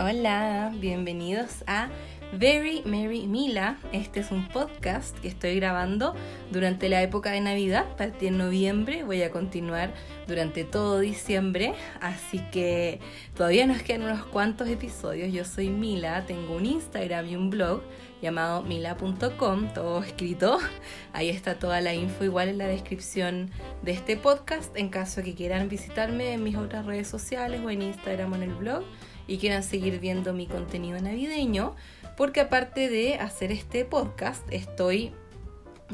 [0.00, 1.88] Hola, bienvenidos a
[2.32, 3.78] Very Merry Mila.
[3.92, 6.14] Este es un podcast que estoy grabando
[6.52, 9.92] durante la época de Navidad, partí en noviembre, voy a continuar
[10.28, 13.00] durante todo diciembre, así que
[13.34, 15.32] todavía nos quedan unos cuantos episodios.
[15.32, 17.82] Yo soy Mila, tengo un Instagram y un blog
[18.22, 20.60] llamado mila.com, todo escrito.
[21.12, 23.50] Ahí está toda la info igual en la descripción
[23.82, 27.82] de este podcast en caso que quieran visitarme en mis otras redes sociales o en
[27.82, 28.84] Instagram o en el blog
[29.28, 31.76] y quieran seguir viendo mi contenido navideño,
[32.16, 35.12] porque aparte de hacer este podcast, estoy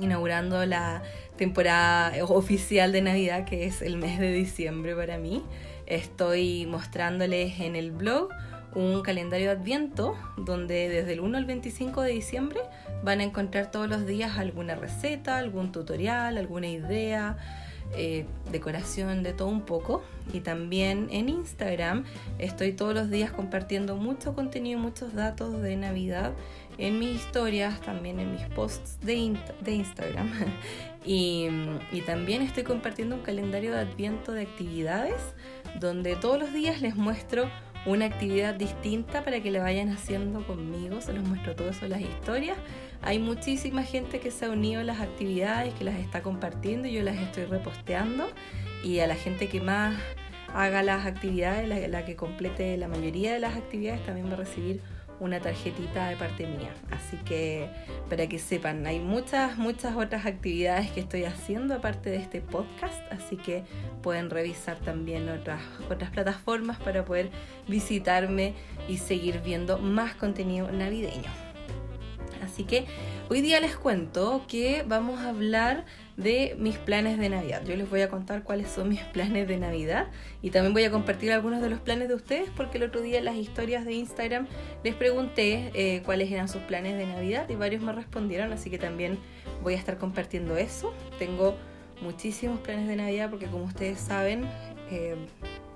[0.00, 1.02] inaugurando la
[1.36, 5.42] temporada oficial de Navidad, que es el mes de diciembre para mí.
[5.86, 8.30] Estoy mostrándoles en el blog
[8.74, 12.60] un calendario de Adviento donde desde el 1 al 25 de diciembre
[13.02, 17.36] van a encontrar todos los días alguna receta, algún tutorial, alguna idea,
[17.92, 20.02] eh, decoración de todo un poco.
[20.32, 22.04] Y también en Instagram
[22.38, 26.32] estoy todos los días compartiendo mucho contenido, muchos datos de Navidad
[26.78, 30.30] en mis historias, también en mis posts de, de Instagram.
[31.04, 31.48] y,
[31.92, 35.34] y también estoy compartiendo un calendario de adviento de actividades
[35.80, 37.48] donde todos los días les muestro
[37.86, 41.00] una actividad distinta para que la vayan haciendo conmigo.
[41.00, 42.56] Se los muestro todo eso en las historias.
[43.06, 47.02] Hay muchísima gente que se ha unido a las actividades, que las está compartiendo yo
[47.02, 48.26] las estoy reposteando.
[48.82, 49.94] Y a la gente que más
[50.54, 54.36] haga las actividades, la, la que complete la mayoría de las actividades, también va a
[54.36, 54.80] recibir
[55.20, 56.72] una tarjetita de parte mía.
[56.90, 57.68] Así que
[58.08, 63.00] para que sepan, hay muchas, muchas otras actividades que estoy haciendo aparte de este podcast,
[63.12, 63.64] así que
[64.02, 65.60] pueden revisar también otras,
[65.90, 67.30] otras plataformas para poder
[67.68, 68.54] visitarme
[68.88, 71.43] y seguir viendo más contenido navideño.
[72.44, 72.86] Así que
[73.28, 75.84] hoy día les cuento que vamos a hablar
[76.16, 77.62] de mis planes de Navidad.
[77.66, 80.08] Yo les voy a contar cuáles son mis planes de Navidad
[80.42, 83.18] y también voy a compartir algunos de los planes de ustedes porque el otro día
[83.18, 84.46] en las historias de Instagram
[84.84, 88.78] les pregunté eh, cuáles eran sus planes de Navidad y varios me respondieron, así que
[88.78, 89.18] también
[89.62, 90.94] voy a estar compartiendo eso.
[91.18, 91.56] Tengo
[92.02, 94.44] muchísimos planes de Navidad porque como ustedes saben,
[94.90, 95.16] eh,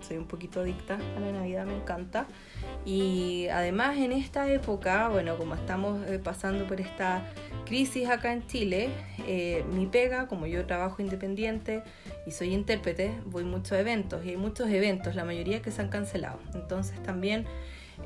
[0.09, 2.27] soy un poquito adicta a la Navidad, me encanta.
[2.87, 7.31] Y además en esta época, bueno, como estamos eh, pasando por esta
[7.67, 8.89] crisis acá en Chile,
[9.27, 11.83] eh, mi pega, como yo trabajo independiente
[12.27, 15.83] y soy intérprete, voy mucho a eventos y hay muchos eventos, la mayoría que se
[15.83, 16.39] han cancelado.
[16.55, 17.45] Entonces también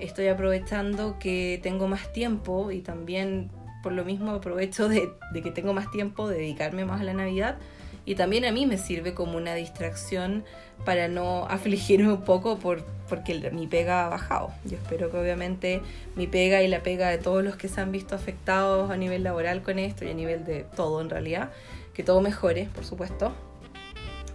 [0.00, 3.50] estoy aprovechando que tengo más tiempo y también
[3.82, 7.14] por lo mismo aprovecho de, de que tengo más tiempo de dedicarme más a la
[7.14, 7.58] Navidad
[8.04, 10.44] y también a mí me sirve como una distracción
[10.84, 14.50] para no afligirme un poco por, porque mi pega ha bajado.
[14.64, 15.80] Yo espero que obviamente
[16.16, 19.22] mi pega y la pega de todos los que se han visto afectados a nivel
[19.22, 21.50] laboral con esto y a nivel de todo en realidad,
[21.94, 23.32] que todo mejore, por supuesto.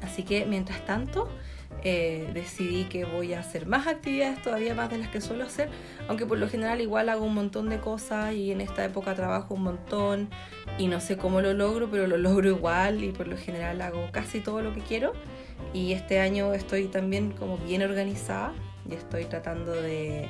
[0.02, 1.28] Así que mientras tanto,
[1.90, 5.70] eh, decidí que voy a hacer más actividades todavía más de las que suelo hacer,
[6.10, 9.54] aunque por lo general igual hago un montón de cosas y en esta época trabajo
[9.54, 10.30] un montón
[10.78, 14.10] y no sé cómo lo logro, pero lo logro igual y por lo general hago
[14.12, 15.14] casi todo lo que quiero.
[15.74, 18.54] Y este año estoy también como bien organizada
[18.90, 20.28] y estoy tratando de,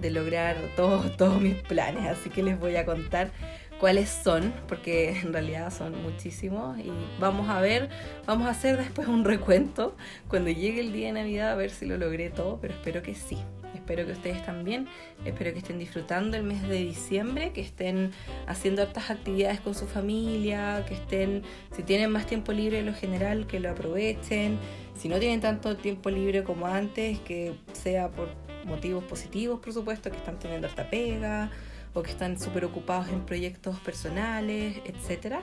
[0.00, 3.32] de lograr todos, todos mis planes, así que les voy a contar
[3.78, 7.88] cuáles son, porque en realidad son muchísimos y vamos a ver,
[8.26, 9.96] vamos a hacer después un recuento
[10.28, 13.14] cuando llegue el día de Navidad a ver si lo logré todo, pero espero que
[13.14, 13.38] sí.
[13.74, 14.86] Espero que ustedes también,
[15.24, 18.12] espero que estén disfrutando el mes de diciembre, que estén
[18.46, 21.42] haciendo otras actividades con su familia, que estén,
[21.74, 24.58] si tienen más tiempo libre en lo general, que lo aprovechen.
[24.94, 28.28] Si no tienen tanto tiempo libre como antes, que sea por
[28.64, 31.50] motivos positivos, por supuesto, que están teniendo harta pega
[31.98, 35.36] o que están súper ocupados en proyectos personales, etc.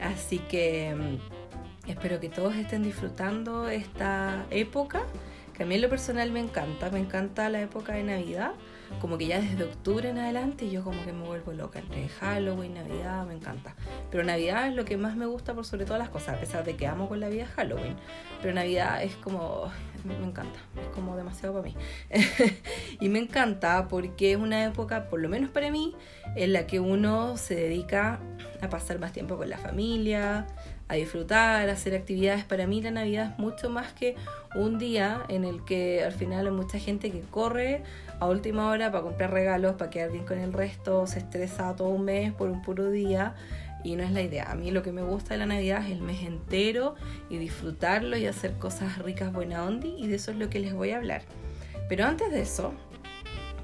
[0.00, 5.02] Así que mm, espero que todos estén disfrutando esta época,
[5.54, 8.52] que a mí en lo personal me encanta, me encanta la época de Navidad,
[9.00, 12.74] como que ya desde octubre en adelante yo como que me vuelvo loca, entre Halloween,
[12.74, 13.74] Navidad, me encanta.
[14.10, 16.64] Pero Navidad es lo que más me gusta por sobre todas las cosas, a pesar
[16.64, 17.96] de que amo con la vida Halloween.
[18.42, 19.70] Pero Navidad es como,
[20.04, 21.76] me, encanta, es como demasiado para mí.
[23.00, 25.94] y me encanta porque es una época, por lo menos para mí,
[26.34, 28.20] en la que uno se dedica
[28.60, 30.46] a pasar más tiempo con la familia,
[30.88, 32.44] a disfrutar, a hacer actividades.
[32.44, 34.16] Para mí la Navidad es mucho más que
[34.54, 37.82] un día en el que al final hay mucha gente que corre
[38.20, 41.88] a última hora para comprar regalos, para quedar bien con el resto, se estresa todo
[41.88, 43.34] un mes por un puro día
[43.84, 44.50] y no es la idea.
[44.50, 46.96] A mí lo que me gusta de la Navidad es el mes entero
[47.30, 50.74] y disfrutarlo y hacer cosas ricas, buena onda y de eso es lo que les
[50.74, 51.22] voy a hablar.
[51.88, 52.74] Pero antes de eso,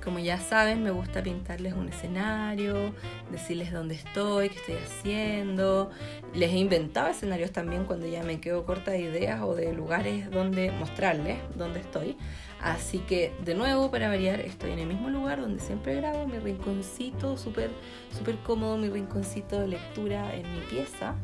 [0.05, 2.95] como ya saben, me gusta pintarles un escenario,
[3.33, 5.91] decirles dónde estoy, qué estoy haciendo,
[6.35, 10.31] les he inventado escenarios también cuando ya me quedo corta de ideas o de lugares
[10.31, 12.19] donde mostrarles dónde estoy.
[12.65, 16.39] Así que de nuevo, para variar, estoy en el mismo lugar donde siempre grabo, mi
[16.39, 17.69] rinconcito, súper
[18.17, 21.15] súper cómodo, mi rinconcito de lectura en mi pieza.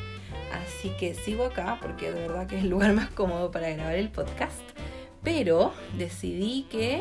[0.52, 3.94] Así que sigo acá porque de verdad que es el lugar más cómodo para grabar
[3.94, 4.60] el podcast.
[5.22, 7.00] Pero decidí que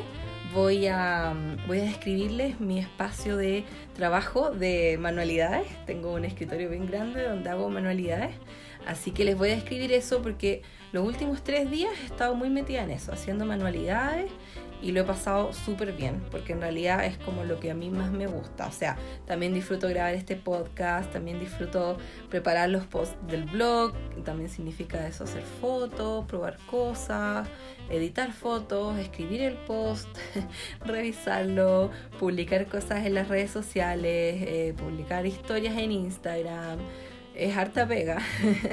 [0.53, 1.33] voy a,
[1.67, 5.67] voy a describirles mi espacio de trabajo de manualidades.
[5.85, 8.31] Tengo un escritorio bien grande donde hago manualidades.
[8.87, 12.49] Así que les voy a describir eso porque los últimos tres días he estado muy
[12.49, 14.31] metida en eso, haciendo manualidades
[14.81, 17.89] y lo he pasado súper bien, porque en realidad es como lo que a mí
[17.89, 18.67] más me gusta.
[18.67, 21.97] O sea, también disfruto grabar este podcast, también disfruto
[22.29, 23.93] preparar los posts del blog,
[24.23, 27.47] también significa eso, hacer fotos, probar cosas,
[27.89, 30.07] editar fotos, escribir el post,
[30.85, 36.79] revisarlo, publicar cosas en las redes sociales, eh, publicar historias en Instagram
[37.39, 38.19] es harta pega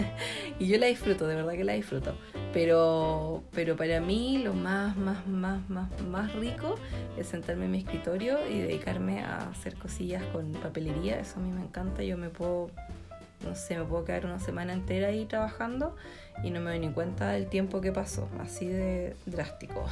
[0.59, 2.17] y yo la disfruto, de verdad que la disfruto.
[2.53, 6.77] Pero, pero para mí lo más, más, más, más, más rico
[7.17, 11.21] es sentarme en mi escritorio y dedicarme a hacer cosillas con papelería.
[11.21, 12.03] Eso a mí me encanta.
[12.03, 12.71] Yo me puedo,
[13.45, 15.95] no sé, me puedo quedar una semana entera ahí trabajando
[16.43, 18.29] y no me doy ni cuenta del tiempo que pasó.
[18.41, 19.85] Así de drástico.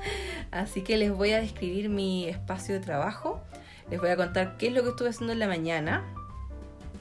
[0.50, 3.40] Así que les voy a describir mi espacio de trabajo.
[3.90, 6.02] Les voy a contar qué es lo que estuve haciendo en la mañana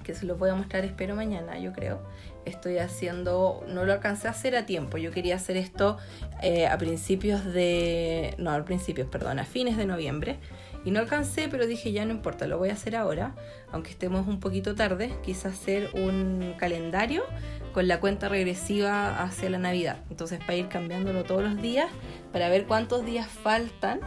[0.05, 2.01] que se los voy a mostrar espero mañana, yo creo.
[2.45, 5.97] Estoy haciendo, no lo alcancé a hacer a tiempo, yo quería hacer esto
[6.43, 10.37] eh, a principios de, no, a principios, perdón, a fines de noviembre.
[10.85, 13.33] Y no alcancé, pero dije ya no importa, lo voy a hacer ahora,
[13.71, 15.11] aunque estemos un poquito tarde.
[15.23, 17.23] Quise hacer un calendario
[17.73, 19.97] con la cuenta regresiva hacia la Navidad.
[20.11, 21.89] Entonces para ir cambiándolo todos los días,
[22.31, 23.99] para ver cuántos días faltan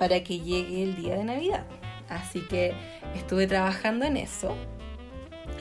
[0.00, 1.64] para que llegue el día de Navidad.
[2.08, 2.74] Así que
[3.14, 4.56] estuve trabajando en eso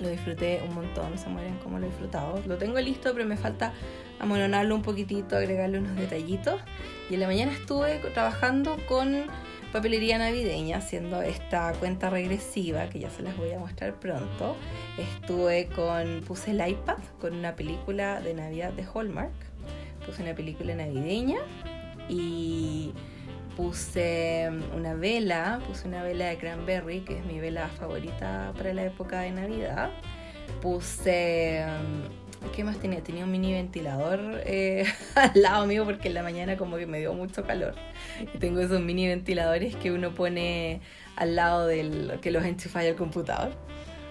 [0.01, 2.41] lo disfruté un montón, se mueren como lo he disfrutado.
[2.45, 3.73] Lo tengo listo, pero me falta
[4.19, 6.61] amononarlo un poquitito, agregarle unos detallitos.
[7.09, 9.25] Y en la mañana estuve trabajando con
[9.71, 14.55] papelería navideña, haciendo esta cuenta regresiva, que ya se las voy a mostrar pronto.
[14.97, 19.33] Estuve con, puse el iPad con una película de Navidad de Hallmark.
[20.05, 21.39] Puse una película navideña
[22.09, 22.93] y
[23.55, 28.85] puse una vela, puse una vela de cranberry, que es mi vela favorita para la
[28.85, 29.91] época de Navidad.
[30.61, 31.63] Puse,
[32.55, 33.01] ¿qué más tenía?
[33.03, 34.85] Tenía un mini ventilador eh,
[35.15, 37.75] al lado mío porque en la mañana como que me dio mucho calor.
[38.33, 40.81] Y tengo esos mini ventiladores que uno pone
[41.15, 43.51] al lado del que los enchufa al computador.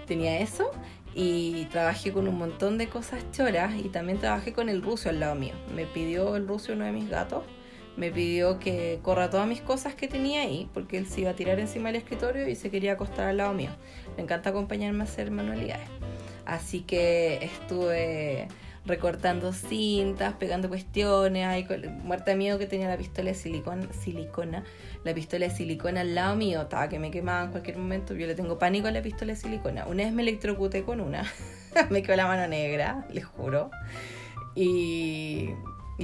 [0.07, 0.71] Tenía eso
[1.15, 5.21] y trabajé con un montón de cosas choras y también trabajé con el ruso al
[5.21, 5.55] lado mío.
[5.75, 7.45] Me pidió el ruso uno de mis gatos
[7.97, 11.35] me pidió que corra todas mis cosas que tenía ahí, porque él se iba a
[11.35, 13.71] tirar encima del escritorio y se quería acostar al lado mío.
[14.17, 15.89] Le encanta acompañarme a hacer manualidades.
[16.45, 18.49] Así que estuve
[18.85, 21.67] recortando cintas, pegando cuestiones, ahí
[22.03, 24.65] muerta miedo que tenía la pistola de silicona, silicona,
[25.05, 28.27] la pistola de silicona al lado mío, estaba que me quemaba en cualquier momento, yo
[28.27, 29.87] le tengo pánico a la pistola de silicona.
[29.87, 31.25] Una vez me electrocuté con una,
[31.91, 33.71] me quedó la mano negra, les juro.
[34.55, 35.51] Y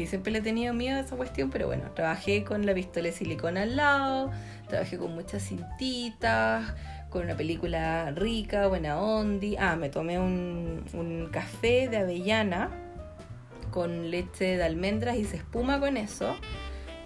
[0.02, 3.06] y siempre le he tenido miedo a esa cuestión, pero bueno, trabajé con la pistola
[3.06, 4.30] de silicona al lado,
[4.68, 6.74] trabajé con muchas cintitas,
[7.10, 9.56] con una película rica, buena ondi.
[9.58, 12.70] Ah, me tomé un, un café de avellana
[13.70, 16.36] con leche de almendras y se espuma con eso.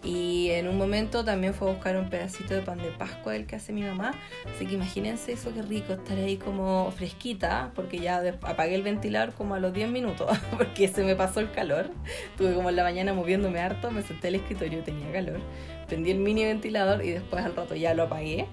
[0.04, 3.46] Y en un momento también fue a buscar un pedacito de pan de Pascua del
[3.46, 4.12] que hace mi mamá.
[4.52, 9.32] Así que imagínense eso, qué rico estar ahí como fresquita, porque ya apagué el ventilador
[9.32, 11.90] como a los 10 minutos, porque se me pasó el calor.
[12.36, 15.40] Tuve como en la mañana moviéndome harto, me senté al escritorio, tenía calor.
[15.86, 18.48] Prendí el mini ventilador y después al rato ya lo apagué.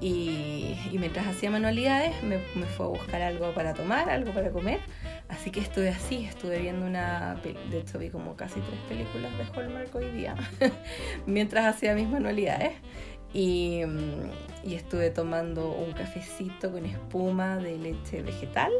[0.00, 4.80] Y, mientras hacía manualidades me, me fue a buscar algo para tomar, algo para comer
[5.30, 7.36] Así que estuve así, estuve viendo una,
[7.70, 10.34] de hecho vi como casi tres películas de Hallmark hoy día,
[11.26, 12.72] mientras hacía mis manualidades.
[13.32, 18.72] Y, mm, y, estuve tomando un cafecito con espuma de leche vegetal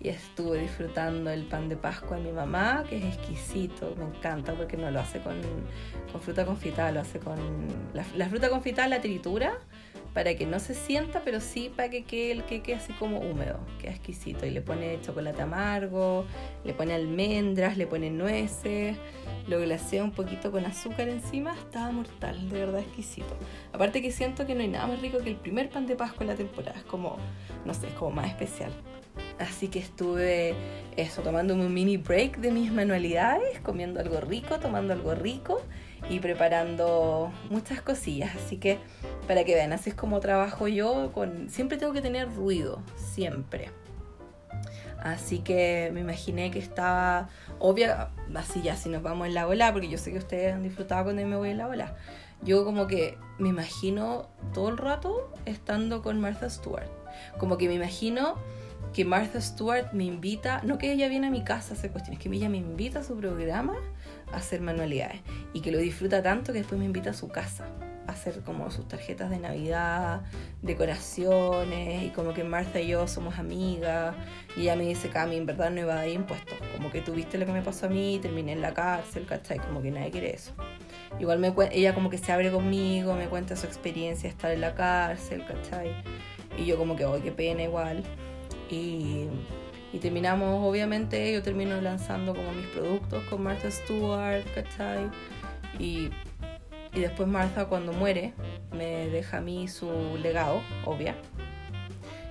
[0.00, 4.52] y estuve disfrutando el pan de Pascua de mi mamá, que es exquisito, me encanta
[4.54, 5.36] porque no lo hace con,
[6.10, 7.38] con fruta confitada, lo hace con
[7.94, 9.60] la, la fruta confitada, la tritura
[10.14, 13.58] para que no se sienta, pero sí para que quede el quede así como húmedo,
[13.80, 14.46] queda exquisito.
[14.46, 16.24] Y le pone chocolate amargo,
[16.64, 18.96] le pone almendras, le pone nueces,
[19.48, 23.36] lo glasea un poquito con azúcar encima, estaba mortal, de verdad exquisito.
[23.72, 26.22] Aparte que siento que no hay nada más rico que el primer pan de Pascua
[26.22, 27.16] en la temporada, es como,
[27.64, 28.70] no sé, es como más especial.
[29.40, 30.54] Así que estuve
[30.96, 35.60] eso, tomándome un mini break de mis manualidades, comiendo algo rico, tomando algo rico
[36.08, 38.34] y preparando muchas cosillas.
[38.36, 38.78] Así que
[39.26, 41.12] para que vean, así es como trabajo yo.
[41.12, 41.48] Con...
[41.50, 43.70] Siempre tengo que tener ruido, siempre.
[45.02, 49.70] Así que me imaginé que estaba obvia, así ya si nos vamos en la ola,
[49.72, 51.94] porque yo sé que ustedes han disfrutado cuando me voy en la ola.
[52.42, 56.88] Yo como que me imagino todo el rato estando con Martha Stewart.
[57.38, 58.36] Como que me imagino
[58.94, 62.22] que Martha Stewart me invita, no que ella viene a mi casa a hacer cuestiones,
[62.22, 63.74] que ella me invita a su programa
[64.36, 65.20] hacer manualidades
[65.52, 67.66] y que lo disfruta tanto que después me invita a su casa
[68.06, 70.22] a hacer como sus tarjetas de Navidad,
[70.62, 74.14] decoraciones y como que Martha y yo somos amigas
[74.56, 77.38] y ella me dice, Cami, en verdad no iba a ir impuesto, como que tuviste
[77.38, 79.58] lo que me pasó a mí, terminé en la cárcel, ¿cachai?
[79.58, 80.52] Como que nadie quiere eso.
[81.18, 84.74] Igual me, ella como que se abre conmigo, me cuenta su experiencia estar en la
[84.74, 85.94] cárcel, ¿cachai?
[86.58, 88.02] Y yo como que, oh, qué pena igual.
[88.70, 89.28] Y,
[89.94, 95.08] y terminamos, obviamente, yo termino lanzando como mis productos con Martha Stewart, ¿cachai?
[95.78, 96.10] Y,
[96.92, 98.32] y después Martha cuando muere
[98.72, 101.14] me deja a mí su legado, obvia.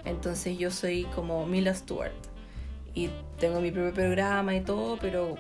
[0.04, 2.12] Entonces yo soy como Mila Stewart.
[2.94, 5.36] Y tengo mi propio programa y todo, pero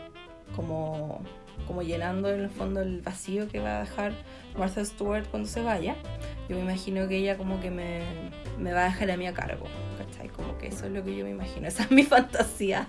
[0.56, 1.22] como
[1.68, 4.14] como llenando en el fondo el vacío que va a dejar
[4.58, 5.96] Martha Stewart cuando se vaya.
[6.48, 8.02] Yo me imagino que ella como que me,
[8.58, 9.66] me va a dejar a mí a cargo,
[10.24, 10.36] ¿cachai?
[10.36, 12.88] Como que eso es lo que yo me imagino, esa es mi fantasía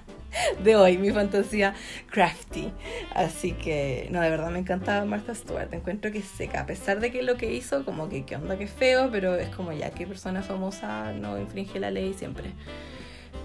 [0.62, 1.74] de hoy, mi fantasía
[2.10, 2.72] crafty.
[3.14, 7.10] Así que, no, de verdad me encantaba Martha Stewart, encuentro que seca, a pesar de
[7.10, 10.06] que lo que hizo, como que qué onda, que feo, pero es como ya que
[10.06, 12.52] persona famosa no infringe la ley siempre.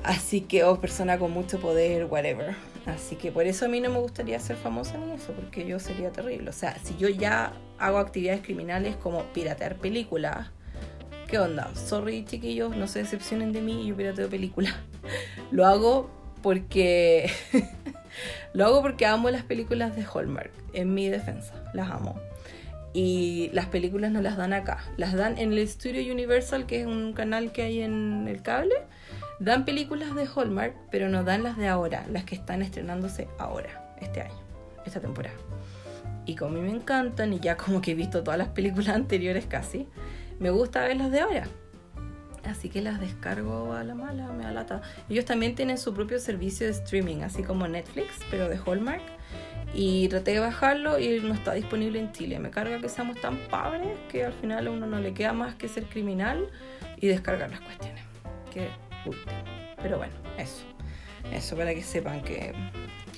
[0.03, 2.55] Así que, o oh, persona con mucho poder, whatever.
[2.85, 5.79] Así que por eso a mí no me gustaría ser famosa en eso, porque yo
[5.79, 6.49] sería terrible.
[6.49, 10.51] O sea, si yo ya hago actividades criminales como piratear películas,
[11.29, 11.73] ¿qué onda?
[11.75, 14.73] Sorry, chiquillos, no se decepcionen de mí, yo pirateo películas.
[15.51, 16.09] Lo hago
[16.41, 17.31] porque.
[18.53, 22.19] Lo hago porque amo las películas de Hallmark, en mi defensa, las amo.
[22.91, 26.87] Y las películas no las dan acá, las dan en el Studio Universal, que es
[26.87, 28.75] un canal que hay en el cable
[29.39, 33.95] Dan películas de Hallmark, pero no dan las de ahora, las que están estrenándose ahora,
[34.01, 34.33] este año,
[34.85, 35.37] esta temporada.
[36.25, 38.89] Y como a mí me encantan, y ya como que he visto todas las películas
[38.95, 39.87] anteriores casi,
[40.39, 41.47] me gusta ver las de ahora.
[42.45, 44.81] Así que las descargo a la mala, me alata.
[45.09, 49.03] Ellos también tienen su propio servicio de streaming, así como Netflix, pero de Hallmark.
[49.73, 52.39] Y traté de bajarlo y no está disponible en Chile.
[52.39, 55.55] Me carga que seamos tan padres que al final a uno no le queda más
[55.55, 56.49] que ser criminal
[56.97, 58.03] y descargar las cuestiones.
[58.51, 58.69] Que
[59.81, 60.65] pero bueno, eso.
[61.31, 62.53] Eso para que sepan que,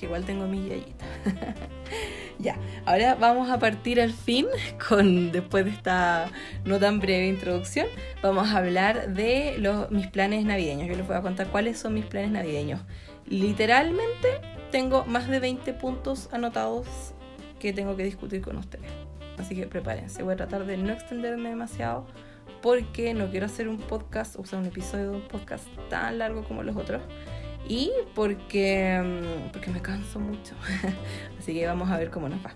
[0.06, 1.04] igual tengo mi yayita.
[2.38, 4.46] ya, ahora vamos a partir al fin
[4.88, 6.30] con, después de esta
[6.64, 7.86] no tan breve introducción,
[8.22, 10.88] vamos a hablar de los, mis planes navideños.
[10.88, 12.80] Yo les voy a contar cuáles son mis planes navideños.
[13.26, 14.40] Literalmente
[14.70, 16.86] tengo más de 20 puntos anotados
[17.60, 18.90] que tengo que discutir con ustedes.
[19.38, 22.06] Así que prepárense, voy a tratar de no extenderme demasiado
[22.60, 26.44] porque no quiero hacer un podcast, o sea, un episodio de un podcast tan largo
[26.44, 27.02] como los otros.
[27.68, 30.54] Y porque, mm, porque me canso mucho.
[31.38, 32.54] Así que vamos a ver cómo nos va.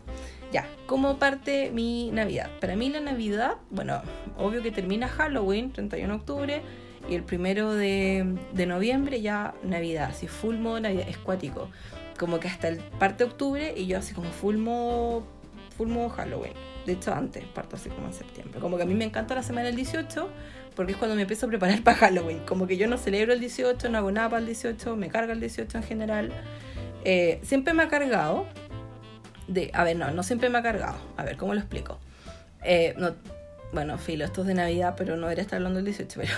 [0.53, 2.51] Ya, ¿cómo parte mi Navidad?
[2.61, 4.01] Para mí la Navidad, bueno,
[4.39, 6.63] obvio que termina Halloween, 31 de octubre,
[7.09, 8.37] y el primero de,
[8.67, 11.69] noviembre ya Navidad, así full modo Navidad, es cuático.
[12.19, 15.27] Como que hasta el parte de octubre y yo así como full modo,
[15.77, 16.55] full modo Halloween.
[16.87, 18.61] De hecho, antes, parto así como en septiembre.
[18.61, 20.29] Como que a mí me encanta la semana del 18
[20.77, 22.41] porque es cuando me empiezo a preparar para Halloween.
[22.47, 25.33] Como que yo no celebro el 18, no hago nada para el 18, me carga
[25.33, 26.33] el 18 en general.
[27.05, 28.47] Eh, siempre me ha cargado.
[29.49, 30.97] De, a ver, no, no siempre me ha cargado.
[31.17, 31.99] A ver, ¿cómo lo explico?
[32.63, 33.15] Eh, no,
[33.73, 36.33] bueno, filo, esto es de Navidad, pero no debería estar hablando del 18, pero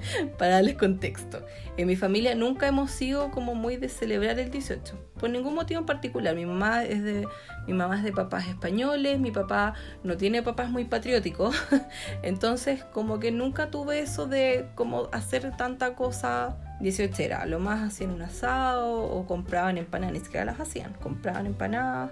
[0.38, 1.44] para darles contexto.
[1.76, 5.80] En mi familia nunca hemos sido como muy de celebrar el 18, por ningún motivo
[5.80, 6.34] en particular.
[6.34, 7.26] Mi mamá es de,
[7.66, 11.54] mi mamá de papás españoles, mi papá no tiene papás muy patrióticos,
[12.22, 17.82] entonces como que nunca tuve eso de como hacer tanta cosa 18 era, lo más
[17.82, 22.10] hacían un asado o compraban empanadas, ni siquiera las hacían, compraban empanadas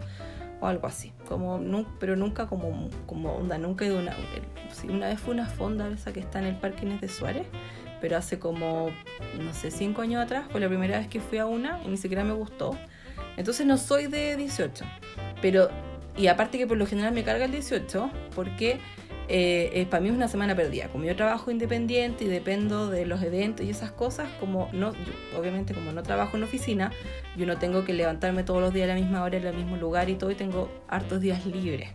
[0.60, 1.60] o algo así, como
[1.98, 4.16] pero nunca como, como onda, nunca he ido una,
[4.88, 7.46] una vez fue una fonda esa que está en el Parque Inés de Suárez,
[8.00, 8.90] pero hace como,
[9.38, 11.96] no sé, cinco años atrás, fue la primera vez que fui a una y ni
[11.96, 12.76] siquiera me gustó.
[13.36, 14.84] Entonces no soy de 18,
[15.42, 15.68] pero,
[16.16, 18.78] y aparte que por lo general me carga el 18, porque
[19.28, 20.88] eh, para mí es una semana perdida.
[20.88, 24.92] Como yo trabajo independiente y dependo de los eventos y esas cosas, como no,
[25.38, 26.92] obviamente como no trabajo en oficina,
[27.36, 29.76] yo no tengo que levantarme todos los días a la misma hora en el mismo
[29.76, 31.90] lugar y todo, y tengo hartos días libres.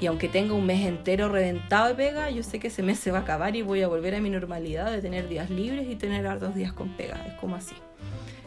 [0.00, 3.10] Y aunque tenga un mes entero reventado de pega, yo sé que ese mes se
[3.10, 5.96] va a acabar y voy a volver a mi normalidad de tener días libres y
[5.96, 7.20] tener hartos días con pega.
[7.26, 7.74] Es como así.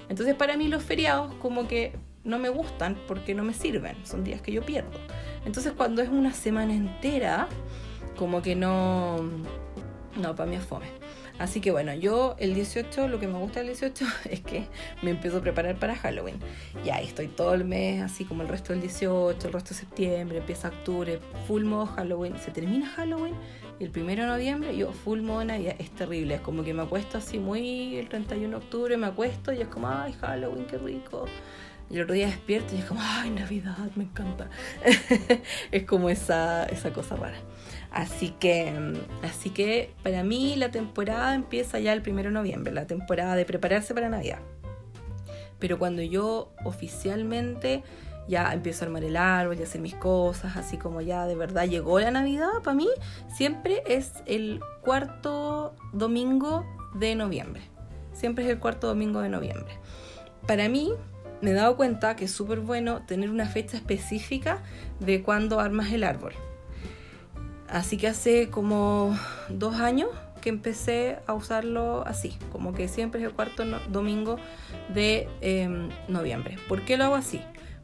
[0.08, 1.94] Entonces para mí los feriados como que
[2.24, 3.98] no me gustan porque no me sirven.
[4.06, 4.98] Son días que yo pierdo.
[5.46, 7.50] Entonces cuando es una semana entera,
[8.16, 9.18] como que no...
[10.18, 10.88] No, para mí es fome.
[11.40, 14.68] Así que bueno, yo el 18, lo que me gusta del 18 es que
[15.02, 16.36] me empiezo a preparar para Halloween.
[16.86, 19.76] Y ahí estoy todo el mes, así como el resto del 18, el resto de
[19.76, 23.34] septiembre, empieza octubre, full modo Halloween, se termina Halloween
[23.80, 25.76] y el 1 de noviembre yo full modo Navidad.
[25.80, 29.52] Es terrible, es como que me acuesto así muy el 31 de octubre, me acuesto
[29.52, 31.26] y es como, ay, Halloween, qué rico.
[31.90, 34.48] Y el otro día despierto y es como, ay, Navidad, me encanta.
[35.72, 37.40] es como esa, esa cosa rara.
[37.92, 42.74] Así que, mm, así que para mí la temporada empieza ya el 1 de noviembre,
[42.74, 44.40] la temporada de prepararse para Navidad.
[45.60, 47.84] Pero cuando yo oficialmente
[48.28, 51.68] ya empiezo a armar el árbol y hacer mis cosas, así como ya de verdad
[51.68, 52.88] llegó la Navidad, para mí
[53.28, 57.62] siempre es el cuarto domingo de noviembre.
[58.14, 59.74] Siempre es el cuarto domingo de noviembre.
[60.48, 60.94] Para mí,
[61.42, 64.60] me he dado cuenta que es súper bueno tener una fecha específica
[65.00, 66.34] de cuando armas el árbol.
[67.72, 70.10] Así que hace como dos años
[70.42, 74.38] que empecé a usarlo así, como que siempre es el cuarto domingo
[74.94, 76.58] de em, noviembre.
[76.68, 77.40] ¿Por qué lo hago así?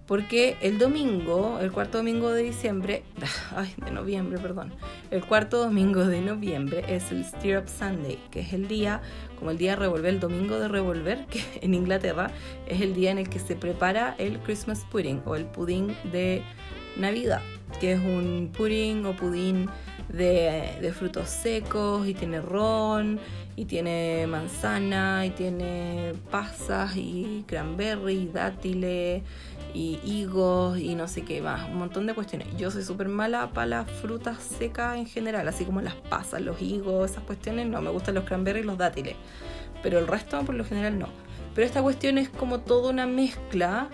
[0.06, 3.04] Porque el domingo, el cuarto domingo de diciembre,
[3.86, 4.74] de noviembre, perdón,
[5.10, 9.02] el cuarto domingo de noviembre es el Stir Sunday, que es el día,
[9.40, 12.32] como el día de revolver, el domingo de revolver, que en Inglaterra
[12.68, 16.42] es el día en el que se prepara el Christmas pudding o el pudín de
[16.98, 17.42] Navidad
[17.80, 19.70] que es un pudding o pudín
[20.10, 23.20] de, frutos secos y tiene ron
[23.56, 29.24] y tiene manzana y tiene pasas y cranberry y dátiles
[29.74, 32.48] y higos y no sé qué más, un montón de cuestiones.
[32.58, 36.62] Yo soy súper mala para las frutas secas en general, así como las pasas, los
[36.62, 39.16] higos, esas cuestiones, no, me gustan los cranberry y los dátiles,
[39.84, 41.10] pero el resto por lo general no.
[41.54, 43.90] Pero esta cuestión es como toda una mezcla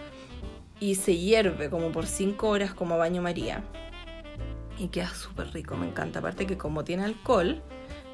[0.79, 3.63] y se hierve como por 5 horas como baño María.
[4.77, 6.19] Y queda súper rico, me encanta.
[6.19, 7.61] Aparte que como tiene alcohol,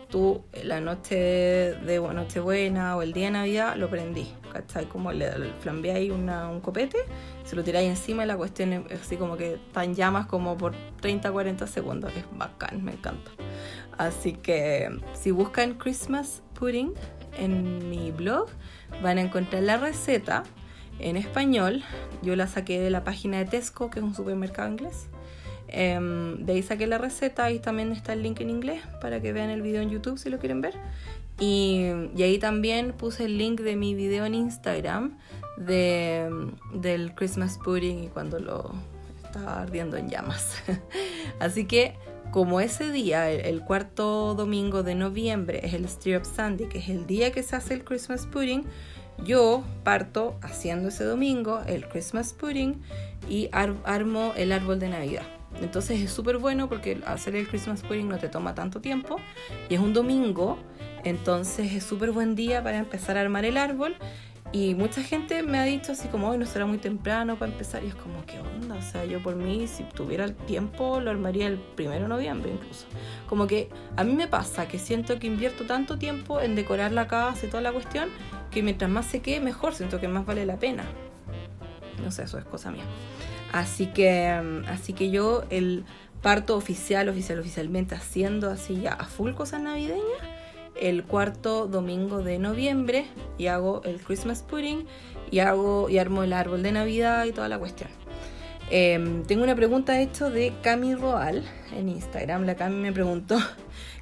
[0.10, 4.86] tú la noche de Nochebuena o el día de Navidad lo prendí, ¿cachai?
[4.86, 6.98] Como le, le un copete,
[7.46, 10.74] se lo tiráis encima y la cuestión es así como que en llamas como por
[11.02, 12.12] 30, 40 segundos.
[12.16, 13.32] Es bacán, me encanta.
[13.98, 16.94] Así que si buscan Christmas pudding
[17.38, 18.48] en mi blog,
[19.04, 20.44] van a encontrar la receta
[21.00, 21.84] en español.
[22.22, 25.08] Yo la saqué de la página de Tesco, que es un supermercado inglés.
[25.68, 29.34] Em, de ahí saqué la receta y también está el link en inglés para que
[29.34, 30.76] vean el video en YouTube si lo quieren ver.
[31.40, 31.86] Y,
[32.18, 35.18] ahí también puse el link de mi video en Instagram
[35.58, 36.30] de,
[36.74, 38.74] del Christmas pudding y cuando lo
[39.24, 40.62] estaba ardiendo en llamas.
[41.40, 41.96] Así que
[42.32, 46.90] como ese día, el, cuarto domingo de noviembre, es el Stir Up Sunday, que es
[46.90, 48.66] el día que se hace el Christmas pudding,
[49.24, 52.82] yo parto haciendo ese domingo el Christmas pudding
[53.30, 55.24] y armo el árbol de Navidad.
[55.62, 59.18] Entonces es súper bueno porque hacer el Christmas pudding no te toma tanto tiempo
[59.68, 60.58] y es un domingo,
[61.04, 63.96] entonces es súper buen día para empezar a armar el árbol.
[64.52, 67.84] Y mucha gente me ha dicho así como, hoy no será muy temprano para empezar.
[67.84, 68.78] Y es como, ¿qué onda?
[68.78, 72.52] O sea, yo por mí, si tuviera el tiempo, lo armaría el primero de noviembre
[72.52, 72.88] incluso.
[73.28, 77.06] Como que a mí me pasa que siento que invierto tanto tiempo en decorar la
[77.08, 78.10] casa y toda la cuestión,
[78.50, 79.74] que mientras más se quede, mejor.
[79.74, 80.84] Siento que más vale la pena.
[82.04, 82.84] No sé, eso es cosa mía.
[83.52, 85.86] Así que, mm, así que yo el
[86.22, 90.04] parto oficial, oficial, oficialmente haciendo así ya a full cosas navideñas
[90.80, 93.06] el cuarto domingo de noviembre
[93.38, 94.86] y hago el Christmas pudding
[95.32, 97.90] y hago y armo el árbol de Navidad y toda la cuestión.
[98.72, 101.44] Em, tengo una pregunta hecha de Cami Roal
[101.76, 102.46] en Instagram.
[102.46, 103.38] La Cami me preguntó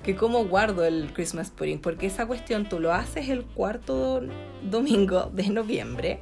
[0.08, 4.22] que cómo guardo el Christmas pudding, porque esa cuestión tú lo haces el cuarto
[4.64, 6.22] domingo de noviembre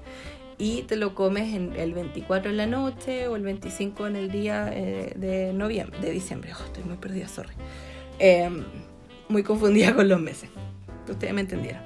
[0.57, 4.31] y te lo comes en el 24 en la noche o el 25 en el
[4.31, 6.51] día eh, de noviembre, de diciembre.
[6.59, 7.53] Oh, estoy muy perdida, sorry.
[8.17, 8.63] Em,
[9.29, 10.49] muy confundida con los meses.
[11.07, 11.83] Ustedes me entendieron.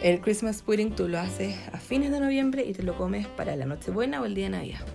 [0.00, 3.54] El Christmas pudding tú lo haces a fines de noviembre y te lo comes para
[3.56, 4.86] la Nochebuena o el día de Navidad.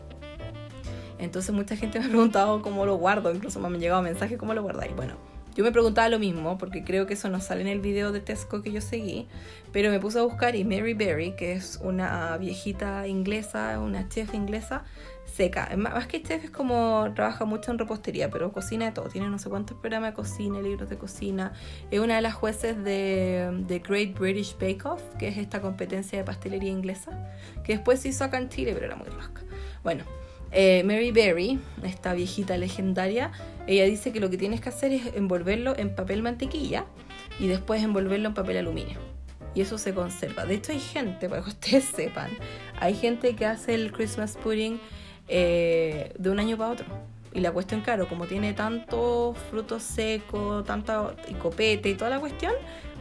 [1.20, 4.56] Entonces mucha gente me ha preguntado cómo lo guardo, incluso me han llegado mensajes cómo
[4.56, 4.96] lo guardáis.
[4.96, 8.12] Bueno, yo me preguntaba lo mismo, porque creo que eso no sale en el video
[8.12, 9.28] de Tesco que yo seguí,
[9.72, 14.34] pero me puse a buscar y Mary Berry, que es una viejita inglesa, una chef
[14.34, 14.84] inglesa,
[15.26, 15.70] seca.
[15.78, 19.08] Más que chef es como trabaja mucho en repostería, pero cocina de todo.
[19.08, 21.54] Tiene no sé cuántos programas de cocina, libros de cocina.
[21.90, 26.18] Es una de las jueces de, The Great British Bake Off, que es esta competencia
[26.18, 27.12] de pastelería inglesa,
[27.64, 29.42] que después se hizo acá en Chile, pero era muy rasca.
[29.84, 30.04] Bueno,
[30.52, 33.32] eh, Mary Berry, esta viejita legendaria,
[33.68, 36.86] ella dice que lo que tienes que hacer es envolverlo en papel mantequilla
[37.40, 39.00] y después envolverlo en papel aluminio.
[39.54, 40.46] Y eso se conserva.
[40.46, 42.30] De hecho hay gente, para que ustedes sepan,
[42.80, 44.80] hay gente que hace el Christmas pudding
[45.28, 46.86] eh, de un año para otro.
[47.34, 52.20] Y la cuestión, claro, como tiene tanto fruto seco, tanta y copete y toda la
[52.20, 52.54] cuestión,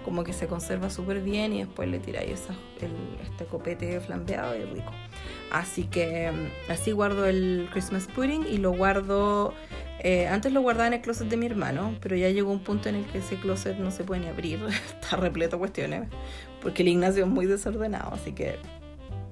[0.05, 2.41] como que se conserva súper bien y después le tiráis
[3.23, 4.93] este copete flambeado y rico.
[5.51, 9.55] Así que mm, así guardo el Christmas pudding y lo guardo...
[10.01, 12.91] Eh, antes lo guardaba en el closet de mi hermano, pero ya llegó un punto
[12.91, 14.61] en el que ese closet no se puede ni abrir,
[15.01, 16.09] está repleto de cuestiones,
[16.61, 18.57] porque el Ignacio es muy desordenado, así que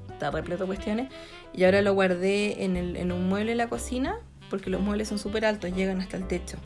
[0.08, 1.12] está repleto de cuestiones.
[1.52, 4.16] Y ahora lo guardé en, el, en un mueble de la cocina,
[4.48, 6.56] porque los muebles son súper altos, llegan hasta el techo.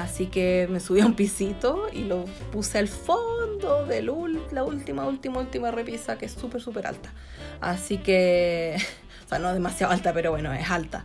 [0.00, 4.12] Así que me subí a un pisito y lo puse al fondo de la
[4.64, 7.12] última, última, última repisa que es súper, súper alta.
[7.60, 8.76] Así que,
[9.26, 11.04] o sea, no demasiado alta, pero bueno, es alta.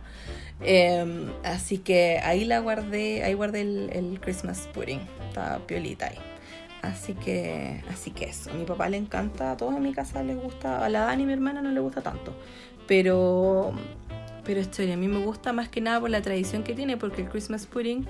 [0.60, 5.00] Em, así que ahí la guardé, ahí guardé el, Christmas pudding.
[5.28, 6.18] Está piolita ahí.
[6.82, 8.50] Así que, así que eso.
[8.50, 11.26] A mi papá le encanta, a todos en mi casa les gusta, a la Dani,
[11.26, 12.34] mi hermana, no le gusta tanto.
[12.86, 13.72] Pero,
[14.44, 17.22] pero esto a mí me gusta más que nada por la tradición que tiene, porque
[17.22, 18.06] el Christmas pudding,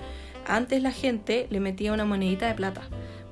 [0.47, 2.81] antes la gente le metía una monedita de plata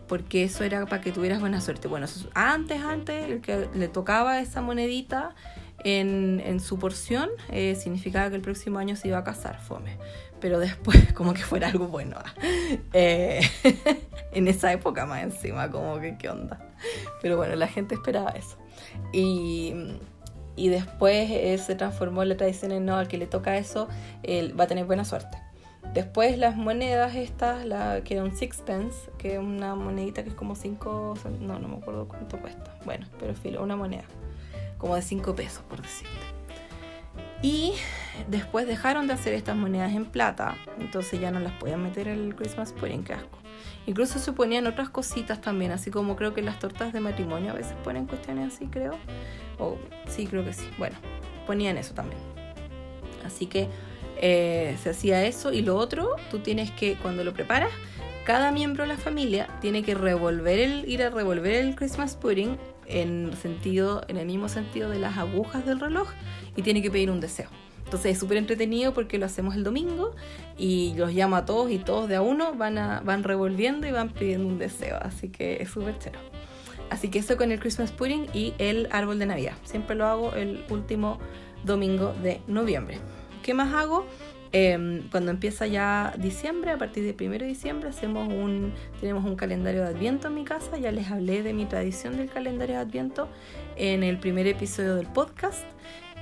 [0.08, 1.88] porque eso era para que tuvieras buena suerte.
[1.88, 5.34] Bueno, antes, antes, el que le tocaba esa monedita
[5.84, 9.98] en, su porción eh, significaba que el próximo año se iba a casar, fome.
[10.40, 12.18] Pero después, como que fuera algo bueno.
[12.20, 12.34] Ah.
[12.94, 13.42] Eh,
[14.32, 16.60] en esa época más encima, como que qué onda.
[17.22, 18.58] Pero bueno, la gente esperaba eso.
[19.12, 19.74] Y,
[20.56, 23.88] y después eh, se transformó la tradición en no, al que le toca eso,
[24.24, 25.45] él va a tener buena suerte.
[25.94, 27.66] Después las monedas estas,
[28.04, 32.08] que era sixpence, que es una monedita que es como 5, no, no me acuerdo
[32.08, 32.78] cuánto cuesta.
[32.84, 34.04] Bueno, pero filo, una moneda
[34.78, 36.14] como de 5 pesos, por decirte.
[37.42, 37.74] Y
[38.28, 42.36] después dejaron de hacer estas monedas en plata, entonces ya no las podían meter el
[42.36, 43.38] Christmas pudding, qué asco.
[43.86, 47.54] Incluso se ponían otras cositas también, así como creo que las tortas de matrimonio a
[47.54, 48.94] veces ponen cuestiones así, creo.
[49.60, 50.68] O sí, creo que sí.
[50.78, 50.98] Bueno,
[51.46, 52.20] ponían eso también.
[53.24, 53.70] Así que
[54.28, 55.54] eh, se hacía eso.
[55.54, 57.70] Y lo otro, tú tienes que, cuando lo preparas,
[58.26, 62.58] cada miembro de la familia tiene que revolver el, ir a revolver el Christmas pudding
[62.88, 66.10] en, sentido, en el mismo sentido de las agujas del reloj
[66.56, 67.50] y tiene que pedir un deseo.
[67.84, 70.16] Entonces es súper entretenido porque lo hacemos el domingo
[70.58, 74.10] y los llamo a todos y todos de a uno van, van revolviendo y van
[74.10, 74.98] pidiendo un deseo.
[75.04, 76.24] Así que es súper chévere.
[76.90, 79.54] Así que eso con el Christmas pudding y el árbol de Navidad.
[79.66, 81.20] Siempre lo hago el último
[81.64, 82.98] domingo de noviembre.
[83.46, 84.08] ¿Qué más hago?
[84.54, 89.36] Em, cuando empieza ya diciembre, a partir del 1 de diciembre, hacemos un, tenemos un
[89.36, 90.80] calendario de Adviento en mi casa.
[90.80, 93.30] Ya les hablé de mi tradición del calendario de Adviento
[93.76, 95.64] en el primer episodio del podcast.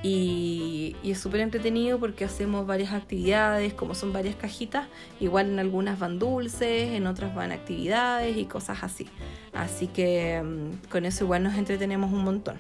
[0.03, 4.89] Y, es súper entretenido porque hacemos varias actividades, como son varias cajitas,
[5.21, 9.07] igual en algunas van dulces, en otras van actividades y cosas así.
[9.53, 12.57] Así que em, con eso igual nos entretenemos un montón.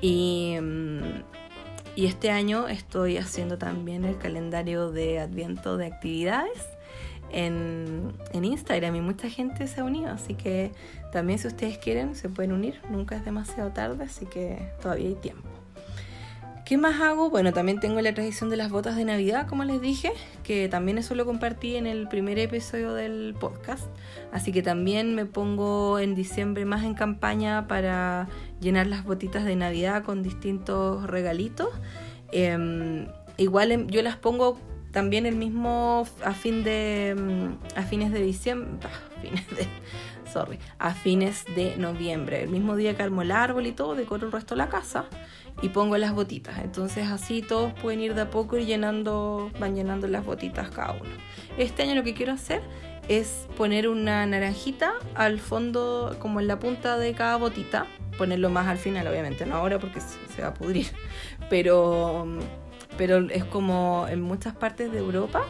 [0.00, 1.00] Y em,
[1.98, 6.68] y este año estoy haciendo también el calendario de adviento de actividades
[7.32, 10.70] en, en, Instagram y mucha gente se ha unido, así que
[11.12, 15.16] también si ustedes quieren se pueden unir, nunca es demasiado tarde, así que todavía hay
[15.16, 15.57] tiempo.
[16.68, 17.30] ¿Qué más hago?
[17.30, 20.98] Bueno, también tengo la tradición de las botas de Navidad, como les dije, que también
[20.98, 23.86] eso lo compartí en el primer episodio del podcast.
[24.32, 28.28] Así que también me pongo en diciembre más en campaña para
[28.60, 31.70] llenar las botitas de Navidad con distintos regalitos.
[32.32, 33.06] Em,
[33.38, 34.58] igual em, yo las pongo
[34.90, 38.90] también el mismo a fin de mm, a fines de diciembre,
[40.78, 44.32] a fines de noviembre, el mismo día que armo el árbol y todo, decoro el
[44.32, 45.06] resto de la casa
[45.62, 46.58] y pongo las botitas.
[46.58, 50.92] Entonces así todos pueden ir de a poco y llenando, van llenando las botitas cada
[50.92, 51.10] uno.
[51.56, 52.62] Este año lo que quiero hacer
[53.08, 57.86] es poner una naranjita al fondo, como en la punta de cada botita.
[58.18, 60.86] Ponerlo más al final, obviamente, no ahora porque se va a pudrir.
[61.48, 62.26] Pero,
[62.96, 65.44] pero es como en muchas partes de Europa,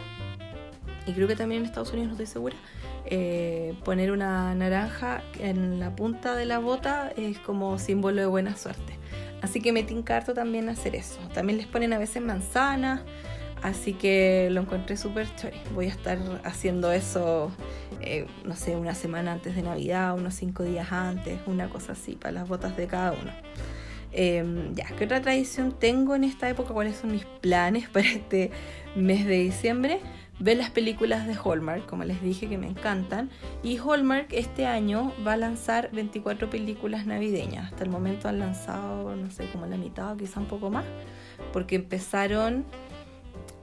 [1.06, 2.54] y creo que también en Estados Unidos, no estoy segura,
[3.10, 8.56] eh, poner una naranja en la punta de la bota es como símbolo de buena
[8.56, 8.98] suerte.
[9.40, 11.18] Así que me tincarto también hacer eso.
[11.32, 13.00] También les ponen a veces manzanas.
[13.62, 15.58] Así que lo encontré súper chévere.
[15.74, 17.50] Voy a estar haciendo eso,
[18.00, 22.12] eh, no sé, una semana antes de Navidad, unos cinco días antes, una cosa así,
[22.12, 23.32] para las botas de cada uno.
[24.12, 26.72] Em, ya, ¿qué otra tradición tengo en esta época?
[26.72, 28.50] ¿Cuáles son mis planes para este
[28.94, 30.00] mes de diciembre?
[30.40, 33.30] Ver las películas de Hallmark, como les dije, que me encantan.
[33.62, 37.72] Y Hallmark este año va a lanzar 24 películas navideñas.
[37.72, 40.84] Hasta el momento han lanzado, no sé, como la mitad o quizá un poco más.
[41.52, 42.64] Porque empezaron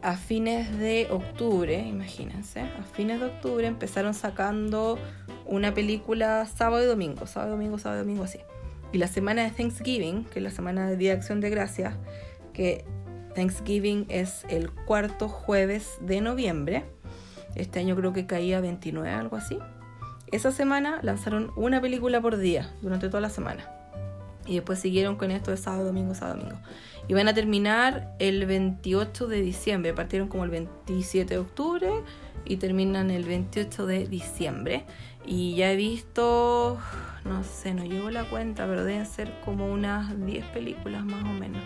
[0.02, 2.60] a fines de octubre, imagínense.
[2.60, 5.00] A fines de octubre empezaron sacando
[5.46, 7.26] una película sábado y domingo.
[7.26, 8.40] Sábado, domingo, sábado, domingo, así.
[8.92, 11.96] Y la semana de Thanksgiving, que es la semana de Día de Acción de Gracias,
[12.54, 12.86] que
[13.36, 16.86] Thanksgiving es el cuarto jueves de noviembre.
[17.56, 19.60] Este año creo que caía 29, algo así.
[20.32, 23.70] esa semana lanzaron una película por día durante toda la semana.
[24.46, 26.60] Y después siguieron con esto de sábado, domingo, sábado, domingo.
[27.08, 29.94] Y van a terminar el 28 de diciembre.
[29.94, 31.90] Partieron como el 27 de octubre
[32.46, 34.86] y terminan el 28 de diciembre.
[35.26, 36.78] Y ya he visto,
[37.24, 41.34] no sé, no llevo la cuenta, pero deben ser como unas 10 películas más o
[41.34, 41.64] menos.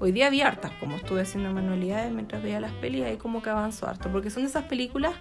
[0.00, 3.50] Hoy día vi hartas, como estuve haciendo manualidades mientras veía las pelis, ahí como que
[3.50, 5.12] avanzo harto, porque son esas películas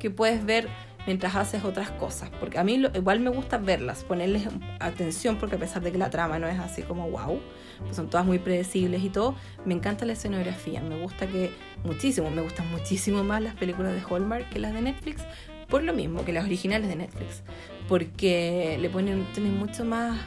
[0.00, 0.68] que puedes ver
[1.06, 4.48] mientras haces otras cosas, porque a mí igual me gusta verlas, ponerles
[4.80, 7.40] atención, porque a pesar de que la trama no es así como wow,
[7.80, 9.34] pues son todas muy predecibles y todo,
[9.66, 11.50] me encanta la escenografía, me gusta que
[11.84, 15.22] muchísimo, me gustan muchísimo más las películas de Hallmark que las de Netflix,
[15.68, 17.42] por lo mismo que las originales de Netflix,
[17.86, 20.18] porque le ponen, tienen mucho más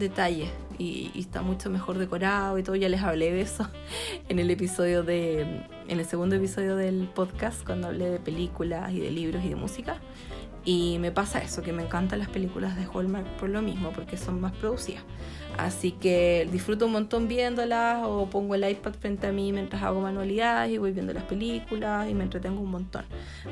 [0.00, 2.74] detalles y, está mucho mejor decorado y todo.
[2.74, 3.68] Ya les hablé de eso
[4.28, 5.42] en el episodio de,
[5.86, 9.54] en el segundo episodio del podcast, cuando hablé de películas y de libros y de
[9.54, 10.00] música.
[10.64, 14.18] Y me pasa eso, que me encantan las películas de Hallmark por lo mismo, porque
[14.18, 15.02] son más producidas.
[15.56, 20.00] Así que disfruto un montón viéndolas o pongo el iPad frente a mí mientras hago
[20.00, 23.04] manualidades y voy viendo las películas y me entretengo un montón.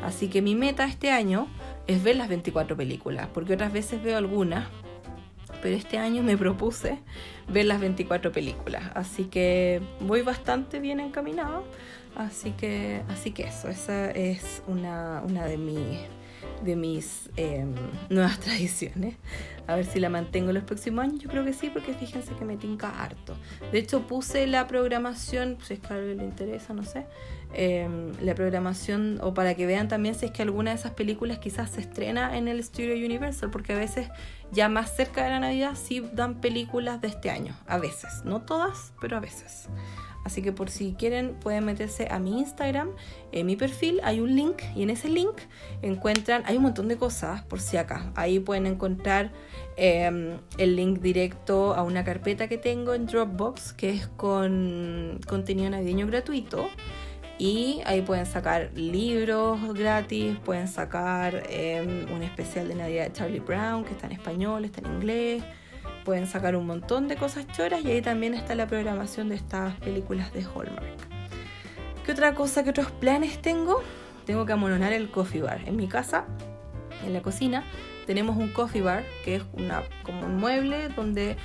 [0.03, 1.49] Así que mi meta este año
[1.87, 4.69] es ver las 24 películas, porque otras veces veo algunas,
[5.63, 6.99] pero este año me propuse
[7.49, 11.65] ver las 24 películas, así que voy bastante bien encaminado,
[12.17, 15.99] así que, así que eso, esa es una, una de mis
[16.63, 17.75] de mis em,
[18.09, 19.17] nuevas tradiciones.
[19.67, 21.21] A ver si la mantengo los próximos años.
[21.21, 23.37] Yo creo que sí, porque fíjense que me tinca harto.
[23.71, 27.07] De hecho, puse la programación, si es que a alguien le interesa, no sé.
[27.55, 31.39] Em, la programación, o para que vean también si es que alguna de esas películas
[31.39, 34.09] quizás se estrena en el Studio Universal, porque a veces
[34.53, 37.57] ya más cerca de la Navidad sí dan películas de este año.
[37.67, 39.69] A veces, no todas, pero a veces.
[40.25, 42.91] Así que por si quieren pueden meterse a mi Instagram,
[43.33, 45.39] en mi perfil hay un link y en ese link
[45.81, 48.13] encuentran, hay un montón de cosas por si acá.
[48.15, 49.33] Ahí pueden encontrar
[49.77, 55.71] em, el link directo a una carpeta que tengo en Dropbox que es con contenido
[55.71, 56.69] navideño gratuito.
[57.39, 63.41] Y ahí pueden sacar libros gratis, pueden sacar em, un especial de Navidad de Charlie
[63.41, 65.45] Brown que está en español, está en inglés
[66.09, 69.75] pueden sacar un montón de cosas choras y ahí también está la programación de estas
[69.81, 70.97] películas de Hallmark.
[72.07, 73.83] ¿Qué otra cosa, qué otros planes tengo?
[74.25, 75.61] Tengo que amononar el coffee bar.
[75.67, 76.25] En mi casa,
[77.05, 77.63] en la cocina,
[78.07, 81.37] tenemos un coffee bar que es una, como un mueble donde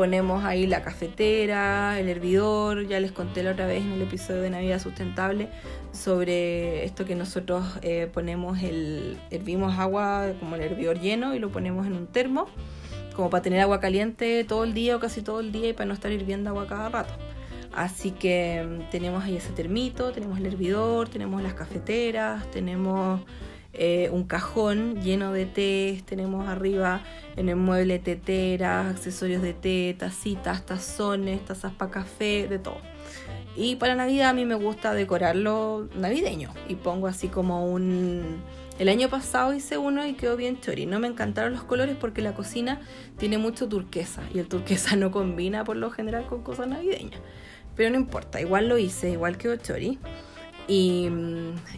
[0.00, 4.40] ponemos ahí la cafetera, el hervidor, ya les conté la otra vez en el episodio
[4.40, 5.50] de Navidad Sustentable
[5.92, 11.50] sobre esto que nosotros eh, ponemos el, hervimos agua como el hervidor lleno y lo
[11.50, 12.46] ponemos en un termo
[13.14, 15.84] como para tener agua caliente todo el día o casi todo el día y para
[15.84, 17.12] no estar hirviendo agua cada rato.
[17.74, 23.20] Así que mm, tenemos ahí ese termito, tenemos el hervidor, tenemos las cafeteras, tenemos
[23.72, 27.02] eh, un cajón lleno de té, tenemos arriba
[27.36, 32.78] en el mueble teteras, accesorios de té, tacitas, tazones, tazas para café, de todo.
[33.56, 38.40] Y para Navidad a mí me gusta decorarlo navideño y pongo así como un
[38.80, 40.86] el año pasado hice uno y quedó bien chori.
[40.86, 42.80] No me encantaron los colores porque la cocina
[43.18, 47.20] tiene mucho turquesa y el turquesa no combina por lo general con cosas navideñas.
[47.76, 49.98] Pero no importa, igual lo hice, igual quedó chori.
[50.72, 51.08] Y,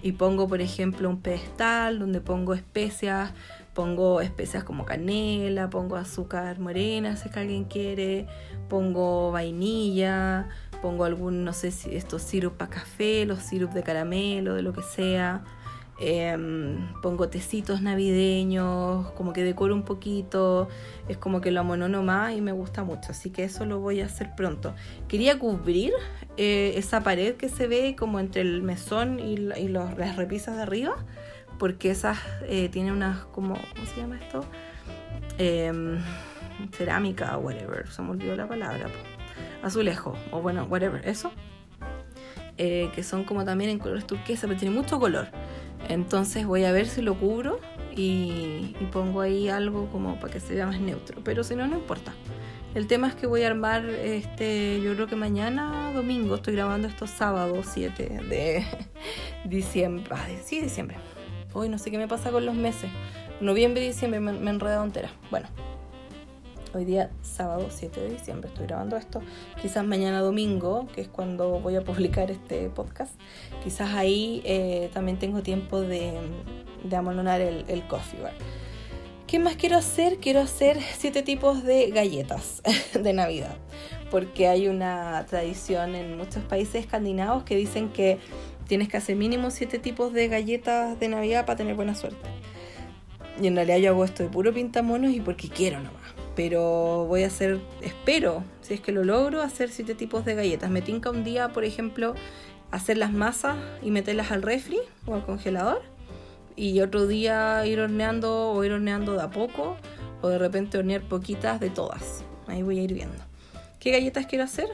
[0.02, 3.33] y pongo, por ejemplo, un pedestal donde pongo especias,
[3.72, 8.26] pongo especias como canela, pongo azúcar morena si es que alguien quiere,
[8.68, 10.50] pongo vainilla,
[10.83, 14.74] pongo algún, no sé si estos sirup para café, los sirup de caramelo, de lo
[14.74, 15.42] que sea.
[16.05, 20.69] Em, pongo tecitos navideños, como que decoro un poquito,
[21.07, 24.01] es como que lo amonono más y me gusta mucho, así que eso lo voy
[24.01, 24.75] a hacer pronto.
[25.07, 25.93] Quería cubrir
[26.37, 30.97] eh, esa pared que se ve como entre el mesón y, las repisas de arriba,
[31.61, 34.45] porque esas eh, tienen unas como, ¿cómo se llama esto?
[35.38, 36.01] Em,
[36.73, 38.88] cerámica o whatever, se me olvidó la palabra,
[39.62, 41.31] azulejo o bueno, whatever, eso.
[42.59, 45.29] Eh, que son como también en colores turquesa, pero tiene mucho color.
[45.88, 47.61] Entonces voy a ver si lo cubro
[47.97, 51.23] y, pongo ahí algo como para que se vea más neutro.
[51.25, 52.12] Pero si no, no importa.
[52.75, 56.88] El tema es que voy a armar, este, yo creo que mañana domingo, estoy grabando
[56.88, 58.64] estos sábados 7 de
[59.45, 60.16] diciembre.
[60.42, 60.97] Sí, diciembre.
[61.53, 62.90] Hoy no sé qué me pasa con los meses.
[63.40, 65.11] Noviembre y diciembre me, me enredado entera.
[65.31, 65.49] Bueno,
[66.74, 69.20] Hoy día, sábado 7 de diciembre, estoy grabando esto.
[69.61, 73.12] Quizás mañana domingo, que es cuando voy a publicar este podcast,
[73.62, 76.14] quizás ahí eh, también tengo tiempo de,
[76.82, 78.32] de amononar el, el coffee bar.
[79.26, 80.16] ¿Qué más quiero hacer?
[80.16, 82.62] Quiero hacer siete tipos de galletas
[82.94, 83.54] de Navidad,
[84.11, 88.18] porque hay una tradición en muchos países escandinavos que dicen que
[88.66, 92.30] tienes que hacer mínimo siete tipos de galletas de Navidad para tener buena suerte.
[93.40, 96.02] Y en realidad yo hago esto de puro pintamonos y porque quiero nomás.
[96.35, 100.71] Pero voy a hacer, espero, si es que lo logro, hacer siete tipos de galletas.
[100.71, 102.14] Me tinca un día, por ejemplo,
[102.71, 105.83] hacer las masas y meterlas al refri o al congelador.
[106.57, 109.77] Y otro día ir horneando o ir horneando de a poco.
[110.23, 112.25] O de repente hornear poquitas de todas.
[112.47, 113.18] Ahí voy a ir viendo.
[113.81, 114.68] ¿Qué galletas quiero hacer?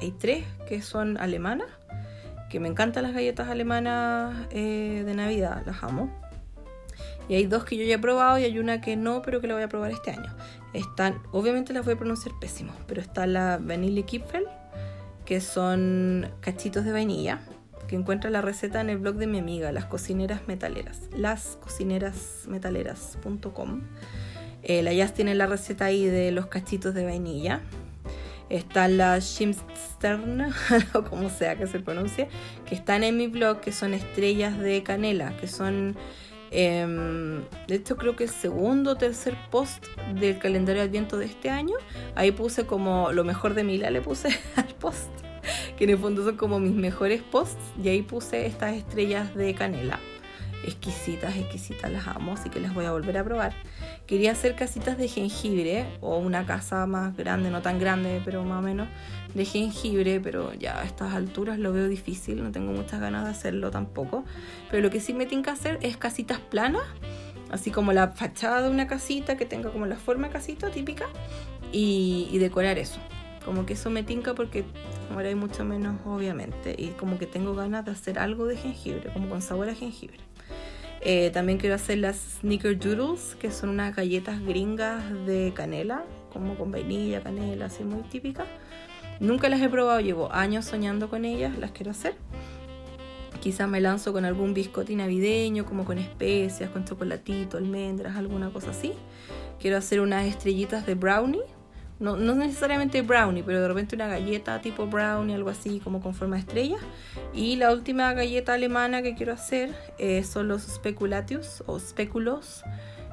[0.00, 1.68] Hay tres que son alemanas.
[2.50, 5.62] Que me encantan las galletas alemanas eh, de Navidad.
[5.66, 6.10] Las amo.
[7.28, 9.46] Y hay dos que yo ya he probado y hay una que no, pero que
[9.46, 10.34] la voy a probar este año.
[10.74, 14.44] Están, obviamente las voy a pronunciar pésimo, pero está la Vanille Kipfel,
[15.24, 17.40] que son cachitos de vainilla,
[17.86, 23.80] que encuentra la receta en el blog de mi amiga, Las Cocineras Metaleras, lascocinerasmetaleras.com.
[24.62, 27.62] Eh, la Jazz tiene la receta ahí de los cachitos de vainilla.
[28.50, 30.52] Está la Shimstern,
[30.94, 32.28] o como sea que se pronuncie,
[32.66, 35.96] que están en mi blog, que son estrellas de canela, que son
[36.56, 41.26] Em, de hecho, creo que el segundo o tercer post del calendario de Adviento de
[41.26, 41.74] este año,
[42.14, 45.10] ahí puse como lo mejor de Mila, le puse al post,
[45.76, 49.52] que en el fondo son como mis mejores posts, y ahí puse estas estrellas de
[49.56, 49.98] canela.
[50.64, 53.52] Exquisitas, exquisitas, las amo, así que las voy a volver a probar.
[54.06, 58.60] Quería hacer casitas de jengibre o una casa más grande, no tan grande, pero más
[58.60, 58.88] o menos,
[59.34, 63.30] de jengibre, pero ya a estas alturas lo veo difícil, no tengo muchas ganas de
[63.30, 64.24] hacerlo tampoco.
[64.70, 66.84] Pero lo que sí me tiene que hacer es casitas planas,
[67.50, 71.06] así como la fachada de una casita que tenga como la forma casita típica
[71.72, 73.00] y, decorar eso.
[73.44, 74.64] Como que eso me tinca porque
[75.12, 76.74] ahora hay mucho menos, obviamente.
[76.78, 80.18] Y como que tengo ganas de hacer algo de jengibre, como con sabor a jengibre.
[81.02, 86.56] Eh, también quiero hacer las Sneaker Doodles, que son unas galletas gringas de canela, como
[86.56, 88.46] con vainilla, canela, así muy típicas.
[89.20, 92.14] Nunca las he probado, llevo años soñando con ellas, las quiero hacer.
[93.40, 98.70] Quizás me lanzo con algún biscotti navideño, como con especias, con chocolatito, almendras, alguna cosa
[98.70, 98.92] así.
[99.60, 101.42] Quiero hacer unas estrellitas de brownie.
[102.00, 106.14] No, no necesariamente brownie, pero de repente una galleta tipo brownie, algo así, como con
[106.14, 106.78] forma de estrella.
[107.32, 112.64] Y la última galleta alemana que quiero hacer eh, son los speculatius o speculos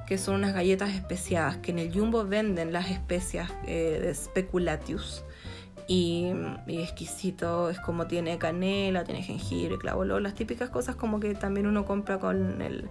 [0.08, 5.24] que son unas galletas especiadas, que en el Jumbo venden las especias eh, de speculatius
[5.92, 6.32] y,
[6.68, 11.84] exquisito, es como tiene canela, tiene jengibre, clavo, las típicas cosas como que también uno
[11.84, 12.88] compra con el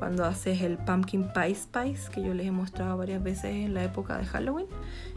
[0.00, 3.84] cuando haces el pumpkin pie spice que yo les he mostrado varias veces en la
[3.84, 4.66] época de Halloween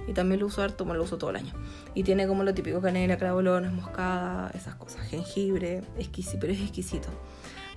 [0.07, 1.53] y también lo uso harto, lo uso todo el año
[1.95, 7.09] y tiene como lo típico canela, clavo, moscada, esas cosas, jengibre, exquisito, pero es exquisito.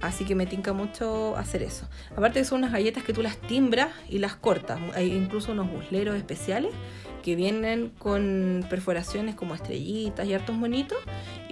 [0.03, 1.87] Así que me tinca mucho hacer eso.
[2.13, 4.81] Aparte que son unas galletas que tú las timbras y las cortas.
[4.95, 6.73] Hay incluso unos busleros especiales
[7.23, 10.99] que vienen con perforaciones como estrellitas y hartos monitos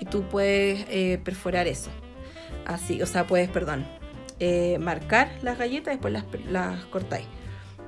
[0.00, 1.90] y tú puedes eh, perforar eso.
[2.66, 3.86] Así, o sea, puedes, perdón,
[4.40, 7.26] eh, marcar las galletas y después las, las cortáis.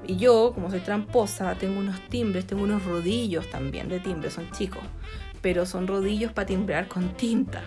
[0.07, 4.51] Y yo, como soy tramposa, tengo unos timbres, tengo unos rodillos también de timbre, son
[4.51, 4.83] chicos,
[5.43, 7.63] pero son rodillos para timbrar con tinta.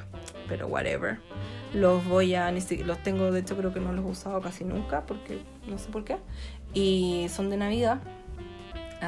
[0.48, 1.20] Pero whatever.
[1.74, 5.06] Los voy a, los tengo, de hecho creo que no los he usado casi nunca,
[5.06, 6.18] porque no sé por qué.
[6.74, 8.02] Y son de Navidad,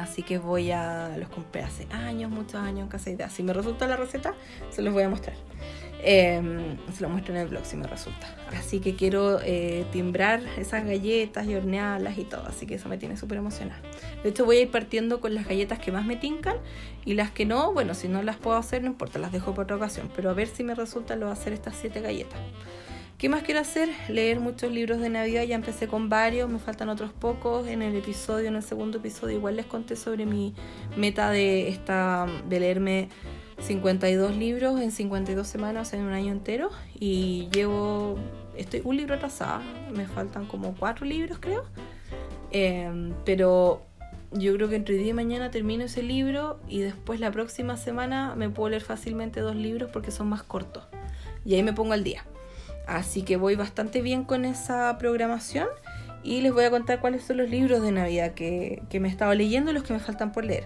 [0.02, 1.16] Así que voy a.
[1.18, 3.30] Los compré hace años, muchos años en casa idea.
[3.30, 4.34] Si me resulta la receta,
[4.70, 5.36] se los voy a mostrar.
[6.02, 8.28] Em, se lo muestro en el blog si me resulta.
[8.56, 12.46] Así que quiero eh, timbrar esas galletas y hornearlas y todo.
[12.46, 13.80] Así que eso me tiene súper emocionada.
[14.22, 16.56] De hecho, voy a ir partiendo con las galletas que más me tincan
[17.04, 19.64] y las que no, bueno, si no las puedo hacer, no importa, las dejo por
[19.64, 20.10] otra ocasión.
[20.14, 22.38] Pero a ver si me resulta lo hacer estas siete galletas.
[23.18, 23.88] ¿Qué más quiero hacer?
[24.10, 27.66] Leer muchos libros de Navidad, ya empecé con varios, me faltan otros pocos.
[27.66, 30.54] En el episodio, en el segundo episodio, igual les conté sobre mi
[30.98, 33.08] meta de, esta, de leerme
[33.58, 36.68] 52 libros en 52 semanas, en un año entero.
[36.92, 38.18] Y llevo,
[38.54, 39.62] estoy un libro atrasada,
[39.94, 41.64] me faltan como cuatro libros creo.
[42.50, 43.80] Em, pero
[44.32, 48.34] yo creo que entre día y mañana termino ese libro y después la próxima semana
[48.36, 50.84] me puedo leer fácilmente dos libros porque son más cortos.
[51.46, 52.22] Y ahí me pongo al día.
[52.86, 55.66] Así que voy bastante bien con esa programación
[56.22, 59.34] y les voy a contar cuáles son los libros de Navidad que, me he estado
[59.34, 60.64] leyendo y los que me faltan por leer.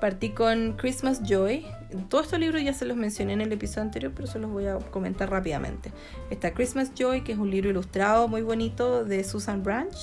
[0.00, 1.64] Partí con Christmas Joy.
[2.08, 4.66] Todos estos libros ya se los mencioné en el episodio anterior, pero se los voy
[4.66, 5.92] a comentar rápidamente.
[6.30, 9.94] Está Christmas Joy, que es un libro ilustrado muy bonito de Susan Branch.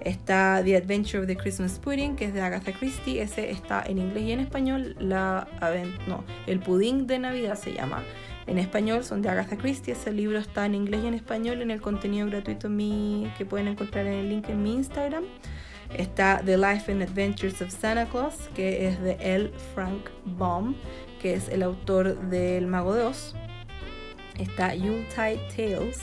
[0.00, 3.20] Está The Adventure of the Christmas Pudding, que es de Agatha Christie.
[3.20, 4.96] Ese está en inglés y en español.
[4.98, 5.46] La,
[6.06, 8.02] no, el pudín de Navidad se llama
[8.46, 9.92] en español son de Agatha Christie.
[9.92, 13.68] Ese libro está en inglés y en español en el contenido gratuito mi, que pueden
[13.68, 15.24] encontrar en el link en mi Instagram.
[15.96, 19.52] Está The Life and Adventures of Santa Claus, que es de L.
[19.74, 20.74] Frank Baum,
[21.20, 23.34] que es el autor del Mago de Oz.
[24.38, 26.00] Está Yuletide Tales,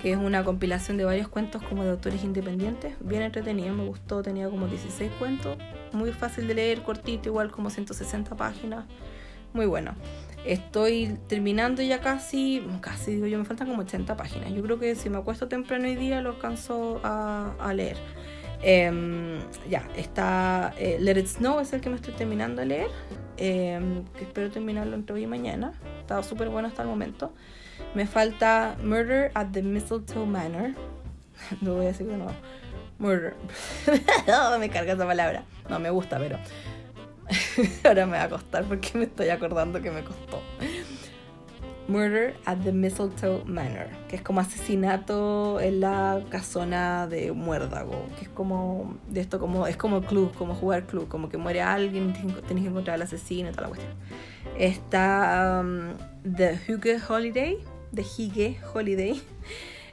[0.00, 4.22] que es una compilación de varios cuentos como de autores independientes, bien entretenido, me gustó,
[4.22, 5.58] tenía como 16 cuentos,
[5.92, 8.84] muy fácil de leer, cortito, igual como 160 páginas,
[9.52, 9.94] muy bueno.
[10.46, 14.52] Estoy terminando ya casi, casi digo yo, me faltan como 80 páginas.
[14.52, 17.96] Yo creo que si me acuesto temprano hoy día lo alcanzo a, leer.
[18.62, 22.90] Em, ya, está eh, Let It Snow, es el que me estoy terminando de leer,
[23.38, 25.72] em, que espero terminarlo entre hoy y mañana.
[26.00, 27.32] Está súper bueno hasta el momento.
[27.94, 30.74] Me falta Murder at the Mistletoe Manor.
[31.60, 32.32] No voy a decir de nuevo.
[32.98, 33.34] Murder.
[34.60, 35.44] me carga esa palabra.
[35.68, 36.38] No, me gusta, pero
[37.84, 40.40] Ahora me va a costar porque me estoy acordando que me costó.
[41.88, 48.24] Murder at the Mistletoe Manor, que es como asesinato en la casona de muérdago, que
[48.24, 52.12] es como de esto como es como club, como jugar club, como que muere alguien,
[52.12, 53.92] tienes que encontrar al asesino y toda la cuestión.
[54.58, 55.92] Está um,
[56.34, 57.58] The Hugo Holiday,
[57.94, 59.20] The Hige Holiday.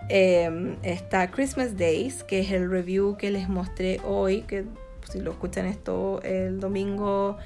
[0.10, 4.66] Em, está Christmas Days, que es el review que les mostré hoy, que
[5.12, 7.38] si lo escuchan esto el domingo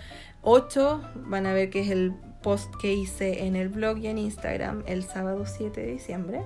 [0.42, 4.18] 8, van a ver que es el post que hice en el blog y en
[4.18, 6.42] Instagram el sábado 7 de diciembre.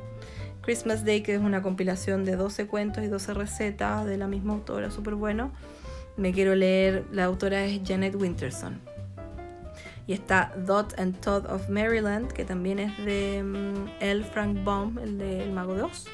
[0.61, 4.53] Christmas Day, que es una compilación de 12 cuentos y 12 recetas de la misma
[4.53, 5.51] autora, súper bueno.
[6.17, 8.79] Me quiero leer, la autora es Janet Winterson.
[10.07, 14.23] Y está Dot and Todd of Maryland, que también es de mm, L.
[14.23, 16.07] Frank Baum, el de El Mago de Oz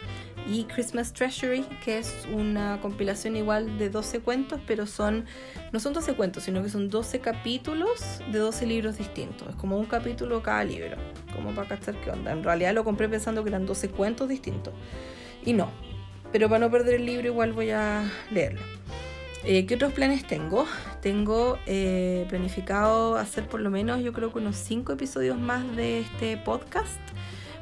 [0.48, 5.26] y Christmas Treasury, que es una compilación igual de 12 cuentos, pero son
[5.72, 9.50] no son 12 cuentos, sino que son 12 capítulos de 12 libros distintos.
[9.50, 10.96] Es como un capítulo cada libro,
[11.36, 12.32] como para cachar qué onda.
[12.32, 14.74] En realidad lo compré pensando que eran 12 cuentos distintos.
[15.44, 15.70] Y no.
[16.32, 18.62] Pero para no perder el libro igual voy a leerlo.
[19.44, 20.66] Eh, ¿Qué otros planes tengo?
[21.02, 26.02] Tengo eh, planificado hacer por lo menos yo creo que unos 5 episodios más de
[26.02, 27.00] este podcast.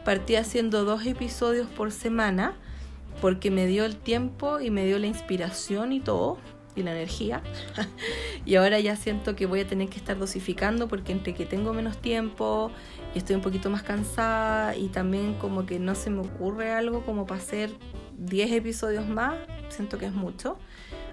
[0.03, 2.53] Partí haciendo dos episodios por semana
[3.25, 6.37] porque me dio el tiempo y me dio la inspiración y todo,
[6.75, 7.41] y la energía.
[8.45, 11.73] y ahora ya siento que voy a tener que estar dosificando porque entre que tengo
[11.73, 12.69] menos tiempo
[13.15, 17.03] y estoy un poquito más cansada y también como que no se me ocurre algo
[17.03, 17.71] como para hacer
[18.19, 19.33] 10 episodios más,
[19.69, 20.59] siento que es mucho.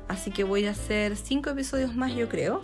[0.06, 2.62] Así que voy a hacer 5 episodios más yo creo.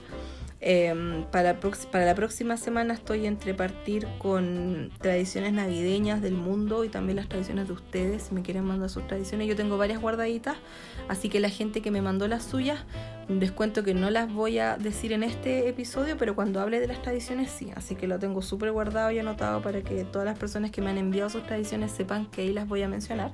[0.61, 6.89] Em, para, para la próxima semana estoy entre partir con tradiciones navideñas del mundo y
[6.89, 9.47] también las tradiciones de ustedes, si me quieren mandar sus tradiciones.
[9.47, 10.57] Yo tengo varias guardaditas,
[11.09, 12.81] así que la gente que me mandó las suyas,
[13.29, 16.89] les cuento que no las voy a decir en este episodio, pero cuando hable de
[16.89, 17.71] las tradiciones sí.
[17.77, 20.91] Así que lo tengo súper guardado y anotado para que todas las personas que me
[20.91, 23.33] han enviado sus tradiciones sepan que ahí las voy a mencionar.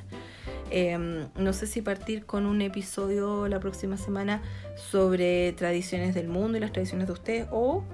[0.71, 4.43] Em, no sé si partir con un episodio la próxima semana
[4.77, 7.85] sobre tradiciones del mundo y las tradiciones de ustedes o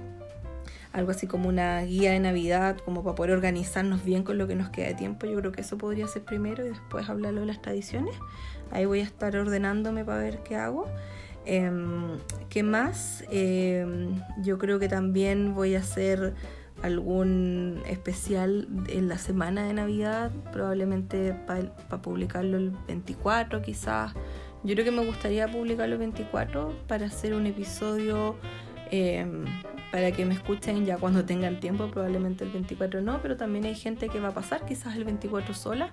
[0.92, 4.56] algo así como una guía de Navidad, como para poder organizarnos bien con lo que
[4.56, 5.26] nos queda de tiempo.
[5.26, 8.14] Yo creo que eso podría ser primero y después hablarlo de las tradiciones.
[8.72, 10.86] Ahí voy a estar ordenándome para ver qué hago.
[11.46, 12.18] Em,
[12.48, 13.24] ¿Qué más?
[13.30, 16.34] Em, yo creo que también voy a hacer
[16.82, 24.14] algún especial en la semana de Navidad, probablemente para publicarlo el 24 quizás.
[24.62, 28.36] Yo creo que me gustaría publicarlo el 24 para hacer un episodio
[28.90, 29.44] em,
[29.90, 33.74] para que me escuchen ya cuando tengan tiempo, probablemente el 24 no, pero también hay
[33.74, 35.90] gente que va a pasar quizás el 24 sola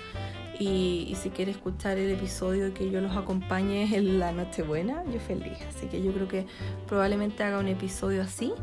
[0.60, 5.20] y, y si quiere escuchar el episodio que yo los acompañe en la Nochebuena, yo
[5.20, 5.58] feliz.
[5.70, 6.46] Así que yo creo que
[6.88, 8.54] probablemente haga un episodio así.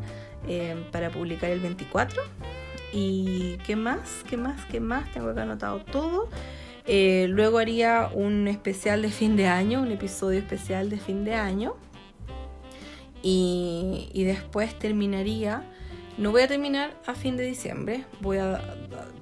[0.47, 2.21] Em, para publicar el 24.
[2.93, 4.23] ¿Y qué más?
[4.29, 4.63] ¿Qué más?
[4.65, 5.11] ¿Qué más?
[5.11, 6.29] Tengo acá anotado todo.
[6.85, 11.33] Eh, luego haría un especial de fin de año, un episodio especial de fin de
[11.33, 11.75] año.
[13.23, 15.63] Y, después terminaría,
[16.19, 18.61] no voy a terminar a fin de diciembre, voy a,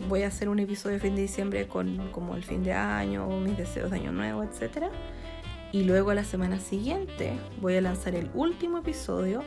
[0.10, 3.26] voy a hacer un episodio de fin de diciembre con como el fin de año,
[3.40, 4.88] mis deseos de año nuevo, etc.
[5.72, 9.42] Y luego a la semana siguiente voy a lanzar el último episodio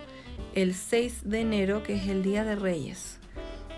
[0.57, 3.19] el 6 de enero, que es el Día de Reyes,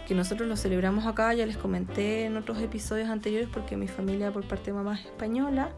[0.06, 4.30] que nosotros lo celebramos acá, ya les comenté en otros episodios anteriores porque mi familia
[4.30, 5.70] por parte de mamá es española,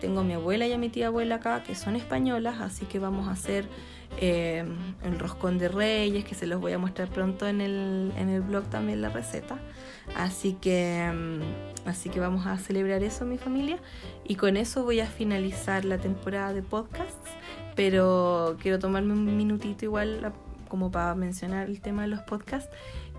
[0.00, 2.98] tengo a mi abuela y a mi tía abuela acá que son españolas, así que
[2.98, 3.68] vamos a hacer
[4.16, 4.64] eh,
[5.04, 8.40] el roscón de reyes, que se los voy a mostrar pronto en el, en el
[8.40, 9.58] blog también la receta.
[10.16, 13.78] Así que, mm, así que vamos a celebrar eso mi familia.
[14.26, 17.30] Y con eso voy a finalizar la temporada de podcasts
[17.78, 20.32] pero quiero tomarme un minutito igual
[20.66, 22.68] como para mencionar el tema de los podcasts,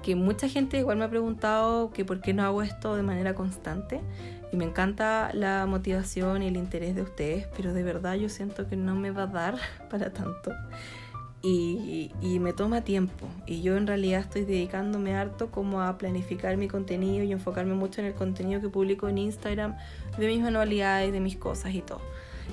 [0.03, 3.35] que mucha gente igual me ha preguntado que por qué no hago esto de manera
[3.35, 4.01] constante
[4.51, 8.67] y me encanta la motivación y el interés de ustedes, pero de verdad yo siento
[8.67, 9.55] que no me va a dar
[9.89, 10.51] para tanto.
[11.41, 13.29] y, y, me toma tiempo.
[13.45, 18.01] Y yo en realidad estoy dedicándome harto como a planificar mi contenido y enfocarme mucho
[18.01, 19.77] en el contenido que publico en Instagram
[20.17, 22.01] de mis manualidades, de mis cosas y todo.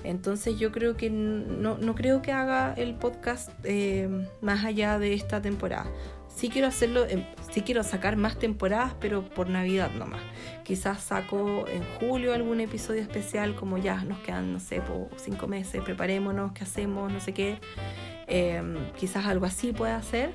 [0.04, 4.08] Entonces yo creo que no, no creo que haga el podcast eh,
[4.40, 5.86] más allá de esta temporada.
[6.28, 7.06] Sí quiero hacerlo,
[7.50, 10.20] sí quiero sacar más temporadas, pero por Navidad nomás.
[10.64, 15.46] Quizás saco en julio algún episodio especial, como ya nos quedan, no sé, por cinco
[15.46, 17.58] meses, preparémonos, qué hacemos, no sé qué.
[18.26, 20.32] Em, quizás algo así pueda hacer.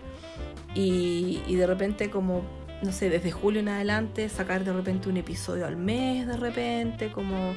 [0.74, 2.44] Y, y de repente como
[2.82, 7.12] no sé, desde julio en adelante, sacar de repente un episodio al mes de repente,
[7.12, 7.54] como,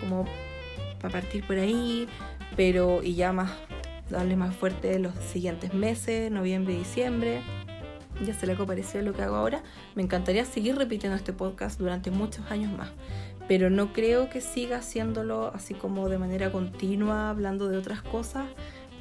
[0.00, 0.24] como
[1.04, 2.08] para partir por ahí,
[2.56, 3.50] pero y ya más,
[4.08, 7.42] darle más fuerte los siguientes meses, noviembre diciembre.
[8.24, 9.62] Ya se le pareció lo que hago ahora.
[9.94, 12.88] Me encantaría seguir repitiendo este podcast durante muchos años más,
[13.48, 18.46] pero no creo que siga haciéndolo así como de manera continua, hablando de otras cosas.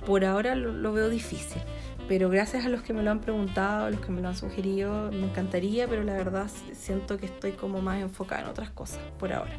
[0.06, 1.62] Por ahora lo, lo veo difícil
[2.08, 4.36] pero gracias a los que me lo han preguntado, a los que me lo han
[4.36, 9.00] sugerido, me encantaría, pero la verdad siento que estoy como más enfocada en otras cosas
[9.18, 9.54] por ahora.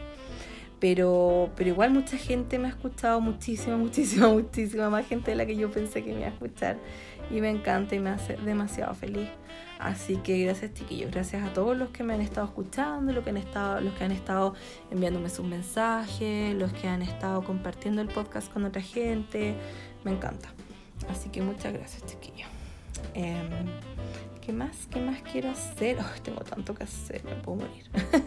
[0.80, 5.46] Pero, pero igual mucha gente me ha escuchado, muchísima, muchísima, muchísima más gente de la
[5.46, 6.78] que yo pensé que me iba a escuchar.
[7.30, 9.28] Y me encanta y me hace demasiado feliz.
[9.78, 13.30] Así que gracias chiquillos, gracias a todos los que me han estado escuchando, los que
[13.30, 14.54] han estado, los que han estado
[14.90, 19.54] enviándome sus mensajes, los que han estado compartiendo el podcast con otra gente.
[20.04, 20.48] Me encanta.
[21.08, 22.48] Así que muchas gracias chiquillos.
[23.14, 23.66] Em,
[24.44, 24.86] ¿Qué más?
[24.90, 25.96] ¿Qué más quiero hacer?
[26.22, 27.84] tengo tanto que hacer, me puedo morir.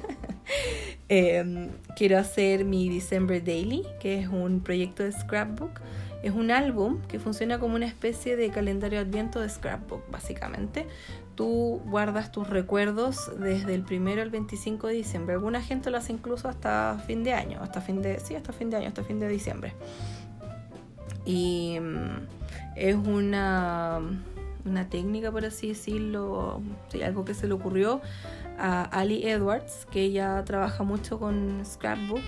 [1.09, 5.79] Em, quiero hacer mi December Daily, que es un proyecto de scrapbook.
[6.21, 10.85] Es un álbum que funciona como una especie de calendario adviento de scrapbook, básicamente.
[11.35, 15.35] Tú guardas tus recuerdos desde el primero al 25 de diciembre.
[15.35, 18.69] Alguna gente lo hace incluso hasta fin de año, hasta fin de, sí, hasta fin
[18.69, 19.73] de año, hasta fin de diciembre.
[21.25, 22.27] Y mm,
[22.75, 24.01] es una
[24.67, 26.61] una técnica, por así decirlo,
[27.03, 28.01] algo que se le ocurrió
[28.57, 32.21] a Ali Edwards, que ella trabaja mucho con Scrapbook,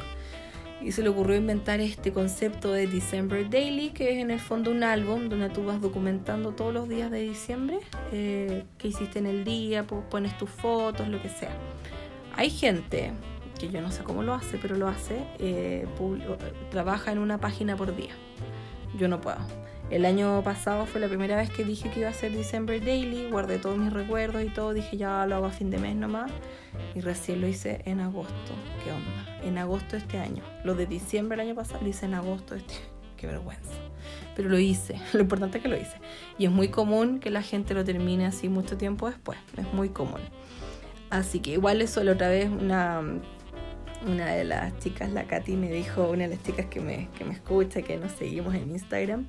[0.81, 4.71] y se le ocurrió inventar este concepto de December Daily, que es en el fondo
[4.71, 7.79] un álbum donde tú vas documentando todos los días de diciembre,
[8.11, 11.51] eh, hiciste en el día, pones tus fotos, lo que sea.
[12.35, 13.11] Hay gente
[13.59, 15.85] que yo no sé cómo lo hace, pero lo hace, eh,
[16.71, 18.13] trabaja en una página por día.
[18.97, 19.37] Yo no puedo
[19.91, 23.29] el año pasado fue la primera vez que dije que iba a hacer December Daily,
[23.29, 26.31] guardé todos mis recuerdos y todo, dije ya lo hago a fin de mes nomás
[26.95, 28.53] y recién lo hice en agosto.
[28.83, 29.39] ¿Qué onda?
[29.43, 30.43] En agosto de este año.
[30.63, 32.83] Lo de diciembre el año pasado lo hice en agosto de este año.
[33.17, 33.71] Qué vergüenza.
[34.35, 35.97] Pero lo hice, lo importante es que lo hice.
[36.37, 39.89] Y es muy común que la gente lo termine así mucho tiempo después, es muy
[39.89, 40.21] común.
[41.09, 43.01] Así que igual eso la otra vez una
[44.05, 47.25] una de las chicas, la Katy, me dijo, una de las chicas que me, que
[47.25, 49.25] me escucha, que nos seguimos en Instagram,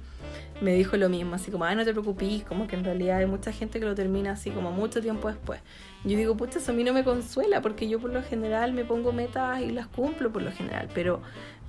[0.60, 3.26] me dijo lo mismo, así como, ay, no te preocupes, como que en realidad hay
[3.26, 5.60] mucha gente que lo termina así como mucho tiempo después.
[6.04, 8.84] Yo digo, pucha, eso a mí no me consuela, porque yo por lo general me
[8.84, 11.20] pongo metas y las cumplo por lo general, pero,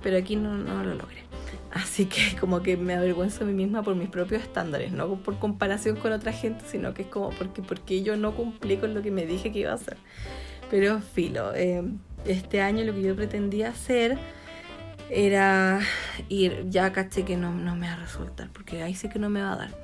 [0.02, 1.22] pero aquí no, no lo logré.
[1.72, 5.38] Así que como que me avergüenzo a mí misma por mis propios estándares, no por
[5.38, 9.02] comparación con otra gente, sino que es como porque, porque yo no cumplí con lo
[9.02, 9.96] que me dije que iba a hacer.
[10.70, 11.82] Pero filo, eh,
[12.24, 14.18] este año lo que yo pretendía hacer
[15.10, 15.80] era
[16.28, 19.28] ir, ya caché que no, no me va a resultar, porque ahí sí que no
[19.28, 19.74] me va a dar.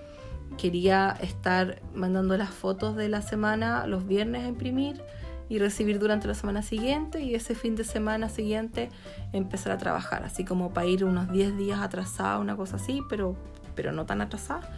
[0.57, 5.03] Quería estar mandando las fotos de la semana los viernes a imprimir
[5.49, 8.91] y recibir durante la semana siguiente y ese fin de semana siguiente
[9.33, 13.37] empezar a trabajar, así como para ir unos 10 días atrasada, una cosa así, pero,
[13.75, 14.69] pero no tan atrasada.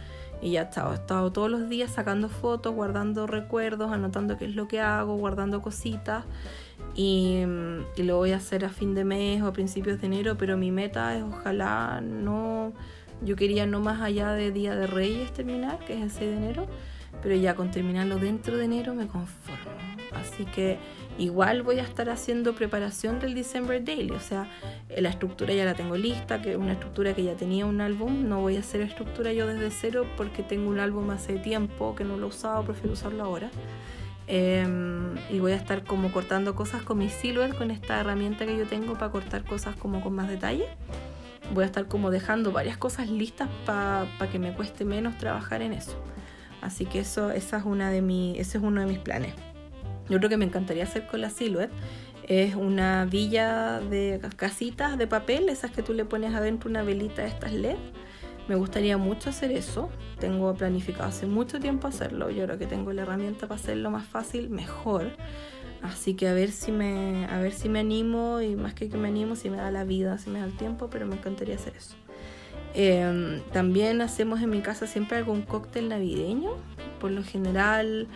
[0.41, 4.55] Y ya estaba, he estado todos los días sacando fotos, guardando recuerdos, anotando qué es
[4.55, 6.25] lo que hago, guardando cositas
[6.95, 7.43] y,
[7.97, 10.71] lo voy a hacer a fin de mes o a principios de enero, pero mi
[10.71, 12.73] meta es ojalá no,
[13.23, 16.37] yo quería no más allá de Día de Reyes terminar, que es el 6 de
[16.37, 16.67] enero,
[17.21, 19.71] pero ya con terminarlo dentro de enero me conformo.
[20.13, 20.77] Así que
[21.17, 24.49] igual voy a estar haciendo preparación del December Daily, o sea,
[24.97, 28.41] la estructura ya la tengo lista, que una estructura que ya tenía un álbum, no
[28.41, 32.17] voy a hacer estructura yo desde cero porque tengo un álbum hace tiempo que no
[32.17, 33.49] lo he usado, prefiero usarlo ahora.
[34.27, 38.57] Em, y voy a estar como cortando cosas con mi silhouette, con esta herramienta que
[38.57, 40.65] yo tengo para cortar cosas como con más detalle.
[41.53, 45.73] Voy a estar como dejando varias cosas listas para que me cueste menos trabajar en
[45.73, 46.01] eso.
[46.61, 49.33] Así que eso, esa es una de mi, ese es uno de mis planes.
[50.09, 51.71] Yo creo que me encantaría hacer con la silhouette
[52.27, 57.23] es una villa de casitas de papel, esas que tú le pones adentro una velita
[57.23, 57.75] de estas LED
[58.51, 59.89] me gustaría mucho hacer eso.
[60.19, 62.29] Tengo planificado hace mucho tiempo hacerlo.
[62.29, 65.13] Yo creo que tengo la herramienta para hacerlo más fácil, mejor.
[65.81, 68.97] Así que a ver si me, a ver si me animo y más que que
[68.97, 71.55] me animo, si me da la vida, si me da el tiempo, pero me encantaría
[71.55, 71.95] hacer eso.
[72.73, 76.51] Em, también hacemos en mi casa siempre algún cóctel navideño.
[76.99, 78.09] Por lo general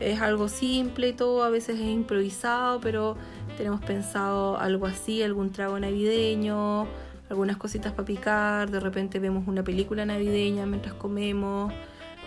[0.00, 3.18] es algo simple y todo, a veces es improvisado, pero
[3.58, 6.86] tenemos pensado algo así, algún trago navideño,
[7.32, 11.72] algunas cositas para picar, de repente vemos una película navideña mientras comemos,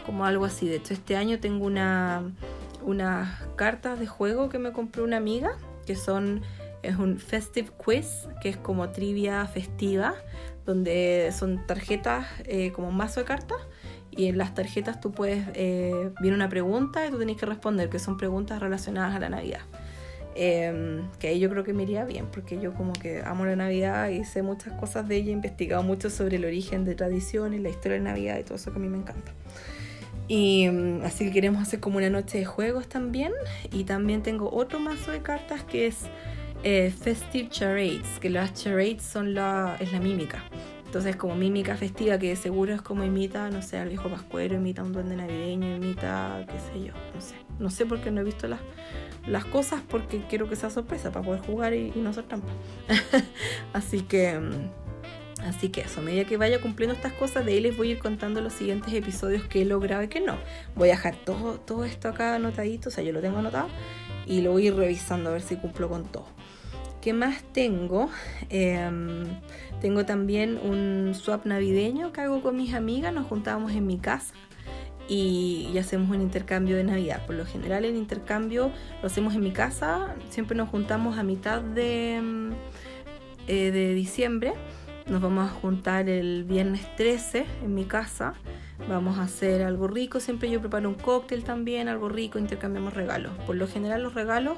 [0.04, 0.68] como algo así.
[0.68, 2.24] De hecho, este año tengo una,
[2.84, 5.52] unas cartas de juego que me compró una amiga,
[5.86, 6.42] que son,
[6.82, 10.16] es un festive quiz, que es como trivia festiva,
[10.66, 13.60] donde son tarjetas eh, como un mazo de cartas
[14.10, 17.90] y en las tarjetas tú puedes, eh, viene una pregunta y tú tienes que responder,
[17.90, 19.62] que son preguntas relacionadas a la Navidad.
[20.38, 23.56] Em, que ahí yo creo que me iría bien, porque yo como que amo la
[23.56, 27.62] Navidad y sé muchas cosas de ella, he investigado mucho sobre el origen de tradiciones,
[27.62, 29.32] la historia de Navidad y todo eso que a mí me encanta.
[30.28, 33.32] Y mm, así que queremos hacer como una noche de juegos también.
[33.72, 36.00] Y también tengo otro mazo de cartas que es
[36.64, 40.44] eh, Festive Charades, que las charades son la, es la mímica.
[40.86, 44.82] Entonces como mímica festiva que seguro es como imita, no sé, al viejo pascuero, imita
[44.82, 47.36] un duende navideño, imita, qué sé yo, no sé.
[47.60, 48.62] No sé por qué no he visto las,
[49.28, 52.48] las cosas porque quiero que sea sorpresa para poder jugar y, no ser trampa.
[53.74, 54.40] así que...
[54.40, 54.70] Mm,
[55.44, 57.92] así que eso, a medida que vaya cumpliendo estas cosas, de ahí les voy a
[57.94, 60.38] ir contando los siguientes episodios que he logrado y que no.
[60.76, 63.68] Voy a dejar todo, todo esto acá anotadito, o sea, yo lo tengo anotado
[64.26, 66.26] y lo voy a ir revisando a ver si cumplo con todo.
[67.02, 68.10] ¿Qué más tengo?
[68.50, 69.26] Em,
[69.80, 73.14] tengo también un swap navideño que hago con mis amigas.
[73.14, 74.34] Nos juntábamos en mi casa
[75.08, 77.26] y, hacemos un intercambio de Navidad.
[77.26, 80.16] Por lo general el intercambio lo hacemos en mi casa.
[80.30, 82.52] Siempre nos juntamos a mitad de, em,
[83.48, 84.54] eh, de diciembre.
[85.08, 88.34] Nos vamos a juntar el viernes 13 en mi casa.
[88.90, 90.20] Vamos a hacer algo rico.
[90.20, 93.32] Siempre yo preparo un cóctel también, algo rico, intercambiamos regalos.
[93.46, 94.58] Por lo general los regalos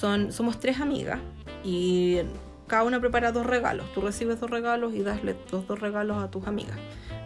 [0.00, 1.20] son, somos tres amigas
[1.64, 2.18] y
[2.66, 3.92] cada una prepara dos regalos.
[3.94, 6.78] Tú recibes dos regalos y das los dos regalos a tus amigas.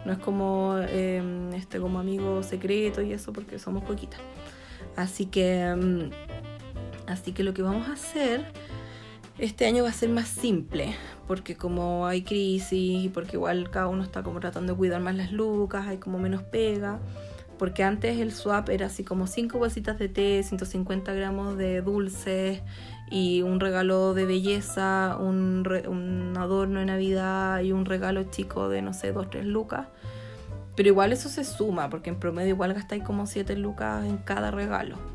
[0.05, 4.19] No es como em, este como amigo secreto y eso porque somos poquitas.
[4.95, 6.09] Así que em,
[7.07, 8.45] así que lo que vamos a hacer
[9.37, 10.95] este año va a ser más simple
[11.27, 15.15] porque como hay crisis y porque igual cada uno está como tratando de cuidar más
[15.15, 16.99] las lucas, hay como menos pega
[17.61, 22.63] porque antes el swap era así como 5 bolsitas de té, 150 gramos de dulces
[23.11, 28.81] y un regalo de belleza, un, un adorno de Navidad y un regalo chico de
[28.81, 29.85] no sé, 2, 3 lucas.
[30.75, 34.49] Pero igual eso se suma, porque en promedio igual gastáis como 7 lucas en cada
[34.49, 35.10] regalo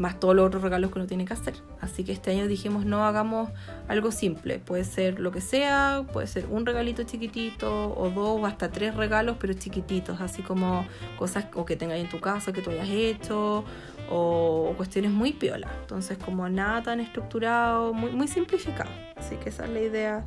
[0.00, 1.54] más todos los otros regalos que uno tiene que hacer.
[1.80, 3.50] Así que este año dijimos no hagamos
[3.86, 8.46] algo simple, puede ser lo que sea, puede ser un regalito chiquitito o dos o
[8.46, 10.86] hasta tres regalos pero chiquititos, así como
[11.18, 13.64] cosas o que tengas en tu casa que tú hayas hecho
[14.10, 15.70] o, cuestiones muy piola.
[15.82, 18.90] Entonces como nada tan estructurado, muy, muy simplificado.
[19.16, 20.24] Así que esa es la idea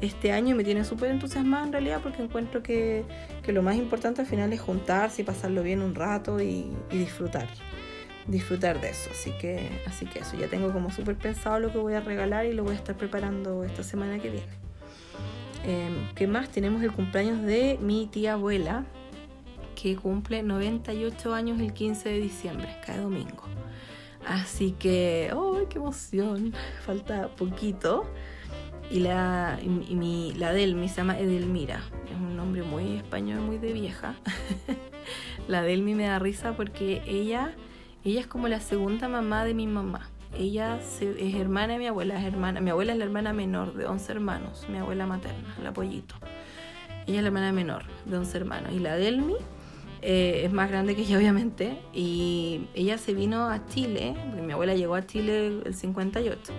[0.00, 3.04] este año y me tiene súper entusiasmada en realidad porque encuentro que,
[3.42, 6.98] que, lo más importante al final es juntarse y pasarlo bien un rato y, y
[6.98, 7.48] disfrutar
[8.28, 9.10] disfrutar de eso.
[9.10, 12.46] Así que, así que eso, ya tengo como súper pensado lo que voy a regalar
[12.46, 14.52] y lo voy a estar preparando esta semana que viene.
[15.64, 16.50] Em, ¿Qué más?
[16.50, 18.84] Tenemos el cumpleaños de mi tía abuela,
[19.74, 23.44] que cumple 98 años el 15 de diciembre, cada domingo.
[24.26, 26.52] Así que, ¡ay, qué emoción!
[26.86, 28.04] Falta poquito.
[28.90, 31.82] Y la, y, mi, la llama Edelmira.
[32.10, 34.14] Es un nombre muy español, muy de vieja.
[35.48, 37.54] la Delmi me da risa porque ella
[38.04, 40.08] ella es como la segunda mamá de mi mamá.
[40.36, 41.00] Ella es
[41.34, 42.60] hermana de mi abuela, es hermana.
[42.60, 46.14] Mi abuela es la hermana menor de 11 hermanos, mi abuela materna, la pollito.
[47.06, 48.72] Ella es la hermana menor de 11 hermanos.
[48.72, 49.36] Y la Delmi
[50.02, 51.80] eh, es más grande que ella, obviamente.
[51.92, 56.52] Y ella se vino a Chile, porque mi abuela llegó a Chile el 58.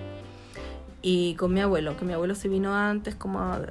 [1.01, 3.61] Y con mi abuelo, que mi abuelo se vino antes, como a,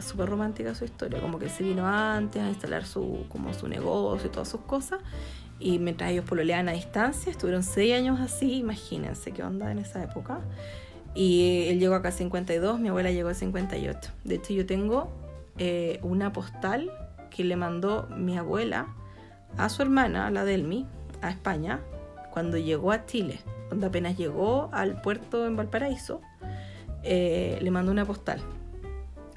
[0.00, 4.28] súper romántica su historia, como que se vino antes a instalar su, como su negocio
[4.28, 5.00] y todas sus cosas.
[5.60, 10.02] Y mientras ellos pololeaban a distancia, estuvieron seis años así, imagínense qué onda en esa
[10.02, 10.40] época.
[11.14, 14.10] Y él llegó acá a 52, mi abuela llegó a 58.
[14.24, 15.12] De hecho, yo tengo
[15.58, 16.90] eh, una postal
[17.28, 18.88] que le mandó mi abuela
[19.58, 20.86] a su hermana, la Delmi,
[21.20, 21.80] a España,
[22.30, 23.40] cuando llegó a Chile.
[23.68, 26.22] Cuando apenas llegó al puerto en Valparaíso,
[27.02, 28.40] eh, le mandó una postal.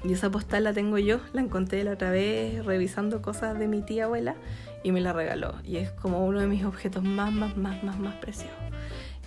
[0.03, 3.81] Y esa postal la tengo yo, la encontré la otra vez revisando cosas de mi
[3.81, 4.35] tía abuela
[4.83, 5.55] y me la regaló.
[5.63, 8.57] Y es como uno de mis objetos más, más, más, más, más preciosos.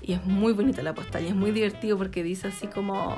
[0.03, 3.17] Y es muy bonita la postal y es muy divertido porque dice así como,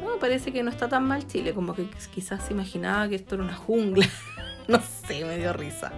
[0.00, 3.34] no, parece que no está tan mal Chile, como que quizás se imaginaba que esto
[3.34, 4.06] era una jungla.
[4.68, 5.92] no sé, me dio risa.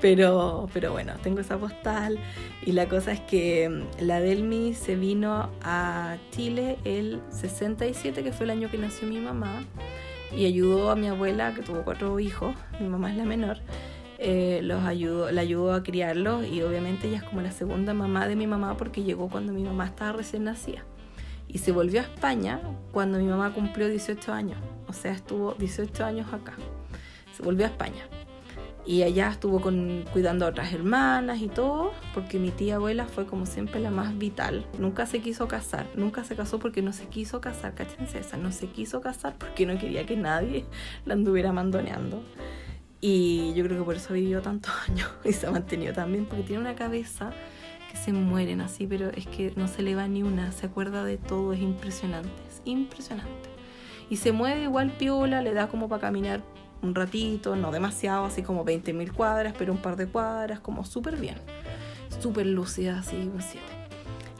[0.00, 2.18] Pero, pero bueno, tengo esa postal
[2.64, 8.32] y la cosa es que mm, la Delmi se vino a Chile el 67, que
[8.32, 9.64] fue el año que nació mi mamá.
[10.36, 13.58] y ayudó a mi abuela, que tuvo cuatro hijos, mi mamá es la menor,
[14.22, 18.28] eh, los ayudó, la ayudó a criarlos y obviamente ella es como la segunda mamá
[18.28, 20.84] de mi mamá porque llegó cuando mi mamá estaba recién nacida.
[21.48, 22.60] Y se volvió a España
[22.92, 26.52] cuando mi mamá cumplió 18 años, o sea, estuvo 18 años acá.
[27.34, 28.04] Se volvió a España.
[28.84, 33.24] Y allá estuvo con, cuidando a otras hermanas y todo, porque mi tía abuela fue
[33.24, 34.66] como siempre la más vital.
[34.78, 38.52] Nunca se quiso casar, nunca se casó porque no se quiso casar, cáchense esa, no
[38.52, 40.66] se quiso casar porque no quería que nadie
[41.06, 42.22] la anduviera mandoneando.
[43.00, 46.42] Y yo creo que por eso vivió tantos años y se ha mantenido también, porque
[46.42, 47.32] tiene una cabeza
[47.90, 51.04] que se mueren así, pero es que no se le va ni una, se acuerda
[51.04, 53.50] de todo, es impresionante, es impresionante.
[54.08, 56.42] Y se mueve igual piola, le da como para caminar
[56.82, 61.16] un ratito, no demasiado, así como 20.000 cuadras, pero un par de cuadras, como súper
[61.16, 61.36] bien.
[62.20, 63.64] Súper lúcida, así, un 7.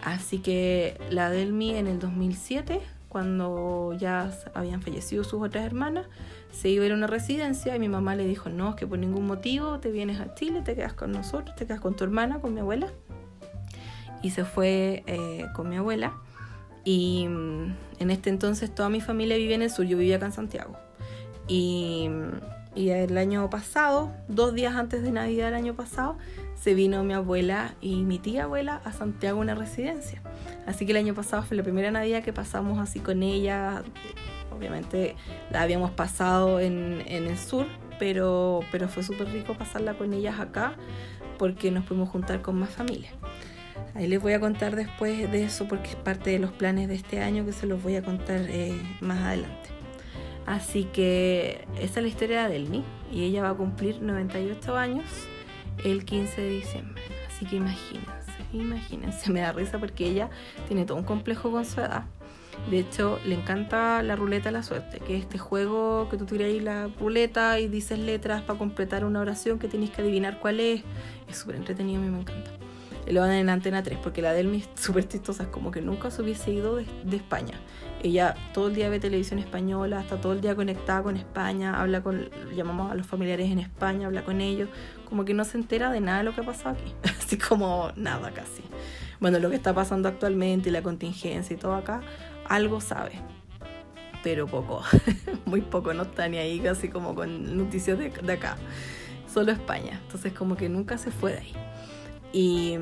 [0.02, 6.06] Así que la Delmi en el 2007, cuando ya habían fallecido sus otras hermanas,
[6.52, 8.86] se iba a ir a una residencia y mi mamá le dijo, no, es que
[8.86, 12.04] por ningún motivo te vienes a Chile, te quedas con nosotros, te quedas con tu
[12.04, 12.88] hermana, con mi abuela.
[14.22, 16.14] Y se fue eh, con mi abuela.
[16.84, 20.26] Y mm, en este entonces toda mi familia vivía en el sur, yo vivía acá
[20.26, 20.76] en Santiago.
[21.48, 22.08] Y,
[22.76, 26.16] el año pasado, dos días antes de Navidad del año pasado,
[26.54, 30.22] se vino mi abuela y mi tía abuela a Santiago a una residencia.
[30.66, 33.82] Así que el año pasado fue la primera Navidad que pasamos así con ella.
[34.60, 35.16] Obviamente
[35.50, 37.66] la habíamos pasado en, el sur,
[37.98, 40.74] pero, pero fue súper rico pasarla con ellas acá
[41.38, 43.10] porque nos pudimos juntar con más familia.
[43.94, 46.94] Ahí les voy a contar después de eso porque es parte de los planes de
[46.94, 49.70] este año que se los voy a contar eh, más adelante.
[50.44, 55.06] Así que esa es la historia de Adelmi y ella va a cumplir 98 años
[55.84, 57.02] el 15 de diciembre.
[57.28, 60.28] Así que imagínense, imagínense, me da risa porque ella
[60.68, 62.04] tiene todo un complejo con su edad.
[62.68, 66.26] De hecho, le encanta la ruleta de la suerte, que es este juego que tú
[66.26, 70.38] tiras ahí la ruleta y dices letras para completar una oración que tienes que adivinar
[70.40, 70.82] cuál es.
[71.28, 72.50] Es súper entretenido, a mí me encanta
[73.12, 76.10] lo van en Antena 3, porque la Delmi es súper chistosa, es como que nunca
[76.10, 77.54] se hubiese ido de, España.
[78.02, 82.02] Ella todo el día ve televisión española, está todo el día conectada con España, habla
[82.02, 84.68] con, llamamos a los familiares en España, habla con ellos,
[85.08, 87.90] como que no se entera de nada de lo que ha pasado aquí, así como
[87.96, 88.62] nada casi.
[89.20, 92.00] Bueno, lo que está pasando actualmente y la contingencia y todo acá,
[92.50, 93.12] algo sabe,
[94.22, 94.82] pero poco,
[95.46, 98.56] muy poco, no está ni ahí casi como con noticias de, de acá,
[99.32, 101.52] solo España, entonces como que nunca se fue de ahí.
[102.32, 102.76] Y,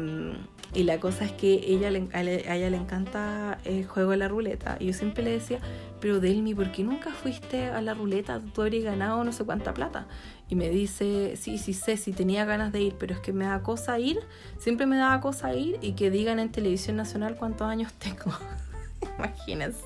[0.74, 4.76] y, la cosa es que ella a ella le encanta el juego de la ruleta.
[4.78, 5.58] Y yo siempre le decía,
[6.02, 8.42] pero Delmi, ¿por qué nunca fuiste a la ruleta?
[8.52, 10.06] Tú habrías ganado no sé cuánta plata.
[10.50, 13.46] Y me dice, sí, sí sé, sí tenía ganas de ir, pero es que me
[13.46, 14.18] da cosa ir,
[14.58, 18.32] siempre me daba cosa ir y que digan en televisión nacional cuántos años tengo.
[19.18, 19.84] Imagínense.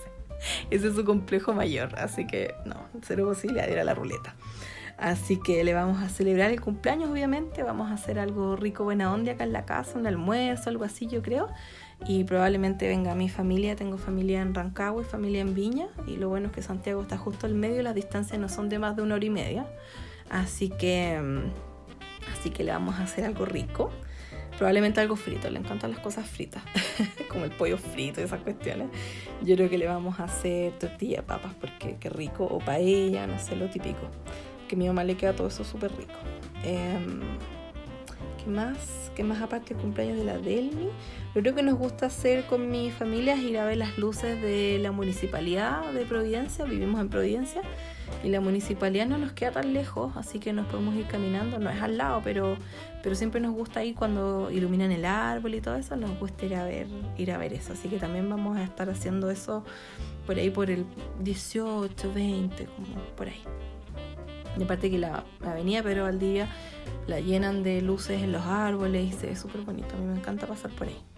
[0.70, 4.34] Ese es su complejo mayor, así que no, cero posibilidad de ir a la ruleta.
[4.98, 7.62] Así que le vamos a celebrar el cumpleaños, obviamente.
[7.62, 11.06] Vamos a hacer algo rico, buena onda acá en la casa, un almuerzo, algo así,
[11.06, 11.48] yo creo.
[12.06, 13.74] Y probablemente venga mi familia.
[13.74, 15.88] Tengo familia en Rancagua y familia en Viña.
[16.06, 17.82] Y lo bueno es que Santiago está justo al medio.
[17.82, 19.66] Las distancias no son de más de una hora y media.
[20.30, 23.90] Así que, mm, así que le vamos a hacer algo rico.
[24.56, 25.50] Probablemente algo frito.
[25.50, 26.62] Le encantan las cosas fritas,
[27.28, 28.88] como el pollo frito y esas cuestiones.
[29.42, 32.44] Yo creo que le vamos a hacer tortilla papas porque qué rico.
[32.44, 34.08] O paella, no sé, lo típico
[34.72, 36.14] que a mi mamá le queda todo eso súper rico.
[36.64, 37.20] Em,
[38.42, 39.10] ¿Qué más?
[39.14, 40.88] ¿Qué más aparte del cumpleaños de la Delmi?
[41.34, 44.78] Lo creo que nos gusta hacer con mi familia es ir ver las luces de
[44.80, 46.64] la municipalidad de Providencia.
[46.64, 47.60] Vivimos en Providencia
[48.22, 51.58] y la municipalidad no nos queda tan lejos, así que nos podemos ir caminando.
[51.58, 52.56] No es al lado, pero,
[53.02, 55.96] pero siempre nos gusta ir cuando iluminan el árbol y todo eso.
[55.96, 56.86] Nos gusta ir a ver,
[57.18, 57.72] ir a ver eso.
[57.72, 59.64] Así que también vamos a estar haciendo eso
[60.26, 60.86] por ahí por el
[61.20, 63.42] 18, 20, como por ahí.
[64.58, 66.48] Y aparte que la, avenida Pedro Valdivia
[67.06, 69.94] la llenan de luces en los árboles y se ve súper bonito.
[69.96, 71.11] A mí me encanta pasar por ahí.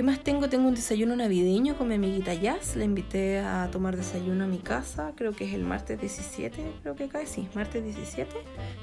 [0.00, 0.48] ¿Qué más tengo?
[0.48, 2.74] Tengo un desayuno navideño con mi amiguita Jazz.
[2.74, 5.12] La invité a tomar desayuno a mi casa.
[5.14, 7.26] Creo que es el martes 17, creo que cae.
[7.26, 8.34] Sí, martes 17.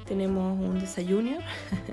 [0.08, 1.32] Tenemos un desayuno,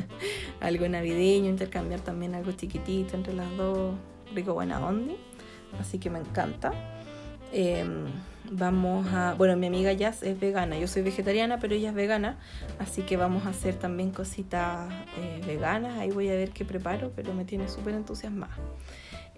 [0.61, 3.95] algo navideño, intercambiar también algo chiquitito entre las dos.
[4.35, 5.15] Rico buena onda.
[5.81, 6.75] Así que me encanta.
[7.51, 8.05] Em,
[8.51, 12.39] vamos a, bueno, mi amiga Jazz es vegana, yo soy vegetariana, pero ella es vegana,
[12.79, 17.13] así que vamos a hacer también cositas eh, veganas, ahí voy a ver qué preparo,
[17.17, 18.57] pero me tiene súper entusiasmada.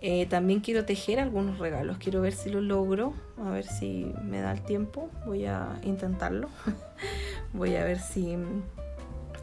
[0.03, 4.41] Eh, también quiero tejer algunos regalos, quiero ver si lo logro, a ver si me
[4.41, 6.49] da el tiempo, voy a intentarlo,
[7.55, 8.37] voy a ver si,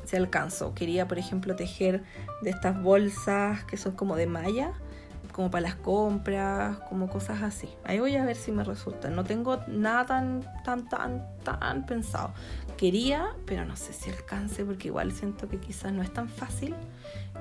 [0.05, 0.75] si alcanzo.
[0.75, 2.03] Quería, por ejemplo, tejer
[2.41, 4.73] de estas bolsas que son como de malla,
[5.31, 7.67] como para las compras, como cosas así.
[7.83, 9.09] Ahí voy a ver si me resulta.
[9.09, 12.31] No tengo nada tan, tan, tan, tan pensado.
[12.77, 16.75] Quería, pero no sé si alcance porque igual siento que quizás no es tan fácil.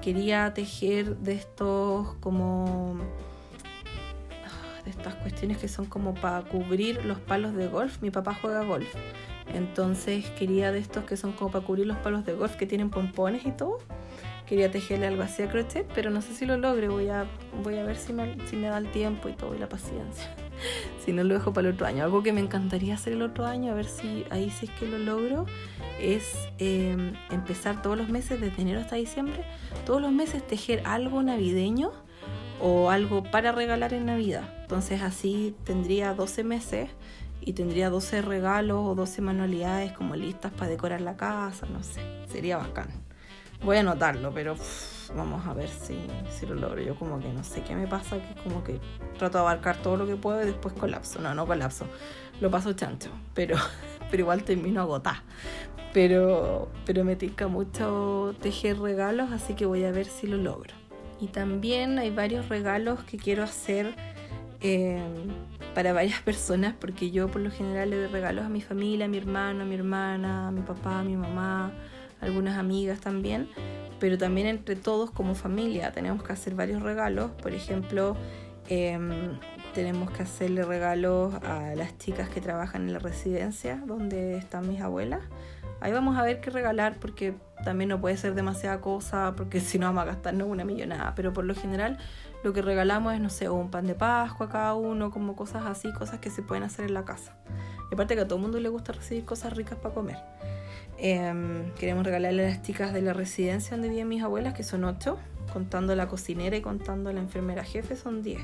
[0.00, 2.98] Quería tejer de estos como
[4.84, 8.00] de estas cuestiones que son como para cubrir los palos de golf.
[8.02, 8.92] Mi papá juega golf.
[9.54, 12.90] Entonces quería de estos que son como para cubrir los palos de golf que tienen
[12.90, 13.78] pompones y todo
[14.52, 16.88] quería tejerle algo así a crochet, pero no sé si lo logre.
[16.88, 17.24] Voy a,
[17.62, 20.28] voy a ver si me, si me da el tiempo y todo y la paciencia.
[21.04, 22.04] si no lo dejo para el otro año.
[22.04, 24.86] Algo que me encantaría hacer el otro año, a ver si ahí sí es que
[24.86, 25.46] lo logro,
[26.00, 29.44] es em, empezar todos los meses, desde enero hasta diciembre,
[29.86, 31.92] todos los meses tejer algo navideño
[32.60, 34.48] o algo para regalar en Navidad.
[34.62, 36.90] Entonces así tendría 12 meses
[37.40, 42.00] y tendría 12 regalos o 12 manualidades como listas para decorar la casa, no sé,
[42.30, 42.88] sería bacán.
[43.64, 44.56] Voy a anotarlo, pero
[45.16, 45.98] vamos a ver si,
[46.30, 46.82] si lo logro.
[46.82, 48.80] Yo como que no sé qué me pasa, que como que
[49.18, 51.20] trato de abarcar todo lo que puedo y después colapso.
[51.20, 51.86] No, no colapso.
[52.40, 53.56] Lo paso chancho, pero,
[54.10, 55.22] pero igual termino agotada.
[55.92, 60.74] Pero, pero me tica mucho tejer regalos, así que voy a ver si lo logro.
[61.20, 63.94] Y también hay varios regalos que quiero hacer
[64.60, 65.02] eh,
[65.74, 69.08] para varias personas, porque yo por lo general le doy regalos a mi familia, a
[69.08, 71.72] mi hermano, a mi hermana, a mi papá, a mi mamá,
[72.20, 73.48] algunas amigas también,
[74.02, 77.30] pero también entre todos como familia tenemos que hacer varios regalos.
[77.40, 78.16] Por ejemplo,
[78.68, 79.38] em,
[79.74, 84.80] tenemos que hacerle regalos a las chicas que trabajan en la residencia donde están mis
[84.80, 85.20] abuelas.
[85.80, 89.78] Ahí vamos a ver qué regalar porque también no puede ser demasiada cosa porque si
[89.78, 91.14] no vamos a gastarnos una millonada.
[91.14, 91.96] Pero por lo general
[92.42, 95.64] lo que regalamos es, no sé, un pan de Pascua a cada uno, como cosas
[95.64, 97.36] así, cosas que se pueden hacer en la casa.
[97.88, 100.16] Y aparte que a todo el mundo le gusta recibir cosas ricas para comer.
[100.98, 104.84] Em, queremos regalarle a las chicas de la residencia donde viven mis abuelas, que son
[104.84, 105.18] ocho,
[105.52, 108.40] contando la cocinera y contando la enfermera jefe, son diez.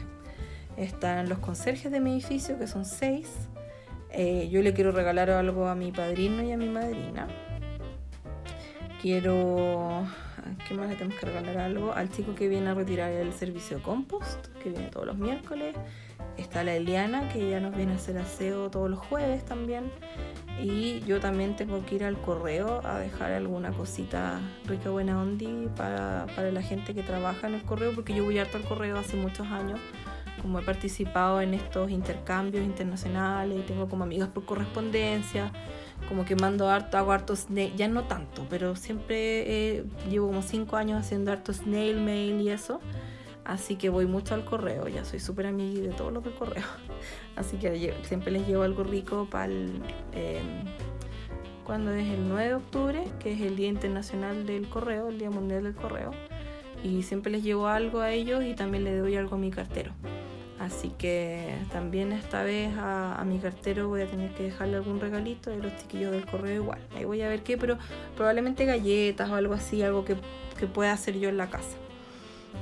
[0.76, 3.28] Están los conserjes de mi edificio, que son seis.
[4.10, 7.28] Eh, yo le quiero regalar algo a mi padrino y a mi madrina.
[9.02, 10.06] Quiero.
[10.66, 11.92] ¿Qué más le tenemos que regalar algo?
[11.92, 15.74] Al chico que viene a retirar el servicio de compost, que viene todos los miércoles.
[16.36, 19.90] Está la Eliana, que ya nos viene a hacer aseo todos los jueves también.
[20.62, 25.68] Y yo también tengo que ir al correo a dejar alguna cosita rica, buena ondi
[25.76, 28.96] para, para la gente que trabaja en el correo, porque yo voy harto al correo
[28.98, 29.80] hace muchos años.
[30.42, 35.52] Como he participado en estos intercambios internacionales y tengo como amigas por correspondencia,
[36.08, 40.76] como que mando harto, hago harto snail, ya no tanto, pero siempre llevo como cinco
[40.76, 42.80] años haciendo harto snail mail y eso.
[43.48, 46.66] Así que voy mucho al correo, ya soy súper amiga de todos los del correo.
[47.36, 49.80] Así que siempre les llevo algo rico para el...
[50.12, 50.66] Em,
[51.64, 55.30] cuando es el 9 de octubre, que es el Día Internacional del Correo, el Día
[55.30, 56.10] Mundial del Correo.
[56.84, 59.92] Y siempre les llevo algo a ellos y también le doy algo a mi cartero.
[60.58, 65.48] Así que también esta vez a, mi cartero voy a tener que dejarle algún regalito
[65.48, 66.80] de los chiquillos del correo igual.
[66.94, 67.78] Ahí voy a ver qué, pero
[68.14, 70.16] probablemente galletas o algo así, algo que,
[70.58, 71.76] que pueda hacer yo en la casa.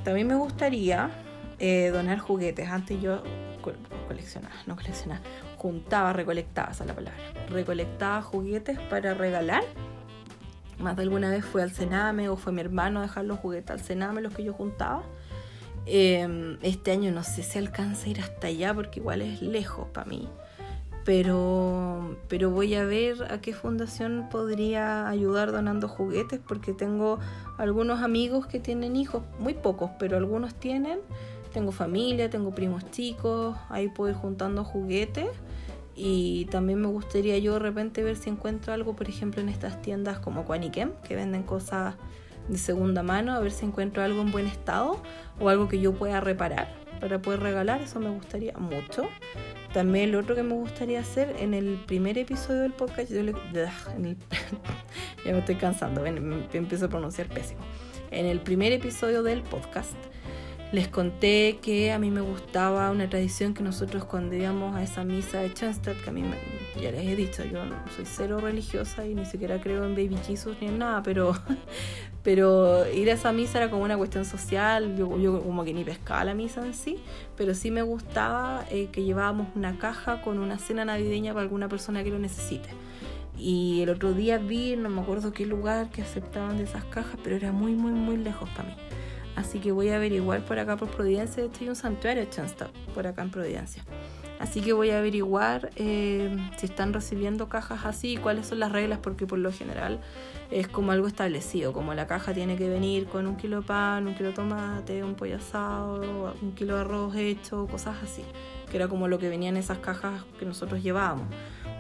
[0.05, 1.11] También me gustaría
[1.59, 2.69] eh, donar juguetes.
[2.69, 3.23] Antes yo
[4.07, 5.21] coleccionaba, no coleccionaba,
[5.57, 7.19] juntaba, recolectaba, esa es la palabra.
[7.49, 9.65] Recolectaba juguetes para regalar.
[10.79, 13.71] Más de alguna vez fue al Sename o fue mi hermano a dejar los juguetes
[13.71, 15.03] al Sename, los que yo juntaba.
[15.87, 19.87] Em, este año no sé si alcanza a ir hasta allá porque igual es lejos
[19.93, 20.29] para mí
[21.07, 27.21] pero, pero voy a ver a qué fundación podría ayudar donando juguetes porque tengo
[27.59, 30.99] algunos amigos que tienen hijos, muy pocos, pero algunos tienen.
[31.55, 35.29] Tengo familia, tengo primos chicos, ahí puedo ir juntando juguetes
[35.95, 39.81] y también me gustaría yo de repente ver si encuentro algo, por ejemplo, en estas
[39.81, 41.95] tiendas como Quaniquem, que venden cosas
[42.49, 45.01] de segunda mano, a ver si encuentro algo en buen estado
[45.39, 46.67] o algo que yo pueda reparar
[47.01, 49.05] para poder regalar, eso me gustaría mucho.
[49.77, 53.21] También lo otro que me gustaría hacer en el primer episodio del podcast, yo
[53.53, 57.61] ya me estoy cansando, me empiezo a pronunciar pésimo.
[58.11, 59.93] En el primer episodio del podcast
[60.73, 65.05] les conté que a mí me gustaba una tradición que nosotros cuando íbamos a esa
[65.05, 66.25] misa de Chenstead, que a mí
[66.81, 67.61] ya les he dicho, yo
[67.95, 71.35] soy cero religiosa y ni siquiera creo en Baby Jesus ni en nada, pero,
[72.27, 75.85] pero ir a esa misa era como una cuestión social, yo, yo como que ni
[75.85, 76.99] pescaba la misa en sí,
[77.37, 81.69] pero sí me gustaba eh, que llevábamos una caja con una cena navideña para alguna
[81.69, 82.69] persona que lo necesite.
[83.39, 87.17] Y el otro día vi, no me acuerdo qué lugar que aceptaban de esas cajas,
[87.23, 88.75] pero era muy, muy, muy lejos para mí.
[89.37, 91.45] Así que voy a averiguar por acá por Providencia.
[91.45, 93.85] De hecho, hay un santuario de Chanstop por acá en Providencia.
[94.41, 98.73] Así que voy a averiguar eh, si están recibiendo cajas así y cuáles son las
[98.73, 100.01] reglas, porque por lo general
[100.51, 104.07] es como algo establecido, como la caja tiene que venir con un kilo de pan,
[104.07, 108.23] un kilo de tomate, un pollo asado, un kilo de arroz hecho, cosas así,
[108.71, 111.27] que era como lo que venía en esas cajas que nosotros llevábamos.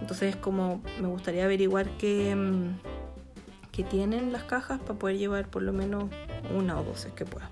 [0.00, 2.78] Entonces como me gustaría averiguar qué, mm,
[3.72, 6.04] qué tienen las cajas para poder llevar por lo menos
[6.56, 7.50] una o dos es que pueda.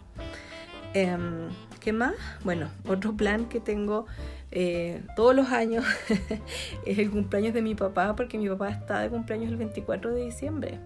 [0.95, 1.49] Em,
[1.81, 2.15] ¿Qué más?
[2.45, 4.07] Bueno, otro plan que tengo
[4.51, 5.85] eh, todos los años
[6.87, 10.25] es el cumpleaños de mi papá, porque mi papá está de cumpleaños el 24 de
[10.25, 10.79] diciembre.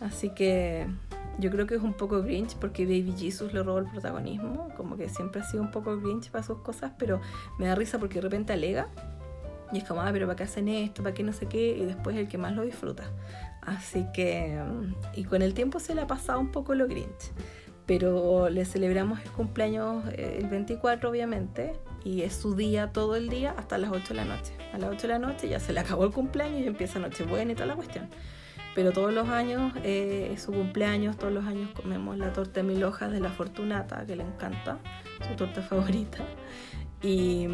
[0.00, 0.86] Así que
[1.38, 4.96] yo creo que es un poco grinch porque Baby Jesus le robó el protagonismo, como
[4.96, 7.20] que siempre ha sido un poco grinch para sus cosas, pero
[7.58, 8.88] me da risa porque de repente alega
[9.72, 11.02] y es como, ah, pero ¿para qué hacen esto?
[11.02, 11.76] ¿Para qué no sé qué?
[11.76, 13.04] Y después el que más lo disfruta.
[13.62, 14.58] Así que,
[15.14, 17.32] y con el tiempo se le ha pasado un poco lo grinch
[17.90, 21.72] pero le celebramos el cumpleaños eh, el 24 obviamente
[22.04, 24.52] y es su día todo el día hasta las 8 de la noche.
[24.72, 27.50] A las 8 de la noche ya se le acabó el cumpleaños y empieza Nochebuena
[27.50, 28.08] y toda la cuestión.
[28.74, 32.62] Pero todos los años eh, es su cumpleaños, todos los años comemos la torta de
[32.62, 34.78] mil hojas de la Fortunata, que le encanta,
[35.28, 36.24] su torta favorita.
[37.02, 37.46] Y,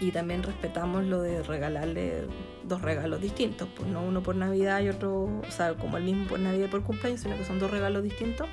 [0.00, 2.24] y también respetamos lo de regalarle
[2.64, 6.26] dos regalos distintos, pues no uno por Navidad y otro, o sea, como el mismo
[6.26, 8.48] por Navidad y por cumpleaños, sino que son dos regalos distintos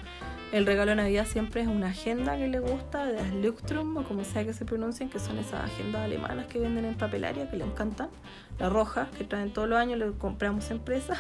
[0.54, 4.24] el regalo de Navidad siempre es una agenda que le gusta, de las o como
[4.24, 7.66] sea que se pronuncien, que son esas agendas alemanas que venden en papelaria, que le
[7.66, 8.10] encantan.
[8.60, 11.16] La roja, que traen todos los años, le compramos empresa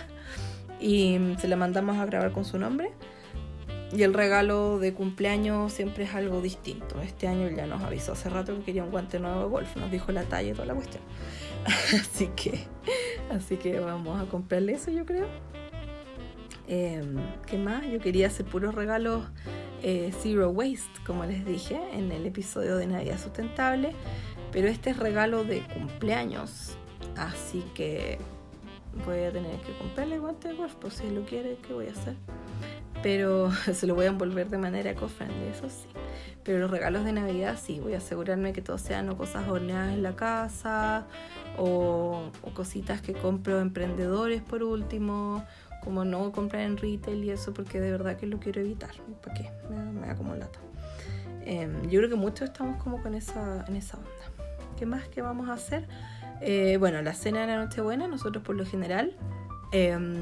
[0.79, 2.91] y se la mandamos a grabar con su nombre.
[3.91, 7.01] Y el regalo de cumpleaños siempre es algo distinto.
[7.01, 9.89] Este año ya nos avisó hace rato que quería un guante nuevo de golf, nos
[9.89, 11.01] dijo la talla y toda la cuestión.
[11.65, 12.59] Así que,
[13.31, 15.27] así que vamos a comprarle eso, yo creo.
[16.67, 17.85] Em, ¿Qué más?
[17.87, 19.23] Yo quería hacer puros regalos
[19.81, 23.93] eh, zero waste, como les dije en el episodio de Navidad Sustentable,
[24.51, 26.77] pero este es regalo de cumpleaños,
[27.17, 28.17] así que
[29.05, 31.91] voy a tener que comprarle guante de golf, pues si lo quiere, ¿qué voy a
[31.91, 32.15] hacer?
[33.01, 35.87] Pero se lo voy a envolver de manera eco-friendly, eso sí.
[36.43, 39.93] Pero los regalos de Navidad sí, voy a asegurarme que todos sean o cosas horneadas
[39.93, 41.07] en la casa
[41.57, 45.45] o, o cositas que compro emprendedores por último
[45.83, 48.91] como no comprar en retail y eso porque de verdad que lo quiero evitar.
[49.21, 49.51] ¿Para qué?
[49.69, 50.59] Me, da como lata.
[51.45, 54.45] Em, yo creo que muchos estamos como con esa, en esa onda.
[54.77, 55.87] ¿Qué más que vamos a hacer?
[56.41, 59.15] Eh, bueno, la cena de la Nochebuena, nosotros por lo general
[59.71, 60.15] em,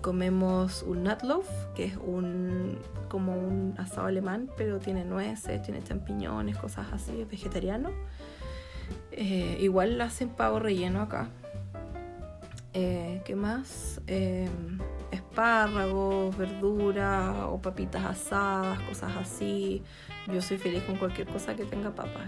[0.00, 6.58] comemos un nutloaf, que es un como un asado alemán, pero tiene nueces, tiene champiñones,
[6.58, 7.90] cosas así, es vegetariano.
[9.12, 11.28] Eh, igual hacen pavo relleno acá.
[12.74, 14.00] Eh, ¿Qué más?
[15.10, 19.82] Espárragos, verduras o papitas asadas, cosas así.
[20.26, 22.24] Yo soy feliz con cualquier cosa que tenga papas.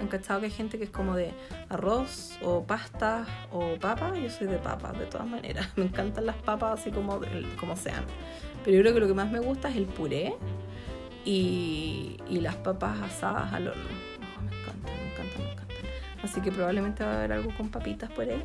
[0.00, 1.32] Han cachado que hay gente que es como de
[1.68, 4.16] arroz o pasta o papa.
[4.16, 5.68] Yo soy de papas, de todas maneras.
[5.76, 7.20] Me encantan las papas así como,
[7.58, 8.04] como sean.
[8.64, 10.34] Pero yo creo que lo que más me gusta es el puré
[11.24, 13.82] y, y las papas asadas al horno.
[14.40, 15.76] me encantan, me encantan, me encantan.
[16.22, 18.42] Así que probablemente va a haber algo con papitas por ahí.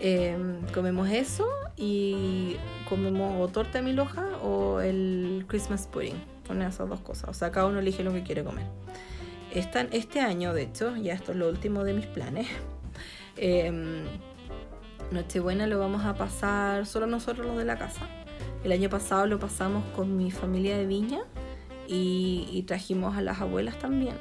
[0.00, 2.56] Em, comemos eso y
[2.88, 6.16] comemos o torta de mil hojas o el Christmas pudding.
[6.46, 7.28] Con esas dos cosas.
[7.28, 8.64] O sea, cada uno elige lo que quiere comer.
[9.52, 12.46] este año, de hecho, ya esto es lo último de mis planes.
[13.40, 13.70] Eh,
[15.12, 18.08] Nochebuena lo vamos a pasar solo nosotros los de la casa.
[18.64, 21.20] El año pasado lo pasamos con mi familia de Viña
[21.86, 24.16] y, y trajimos a las abuelas también.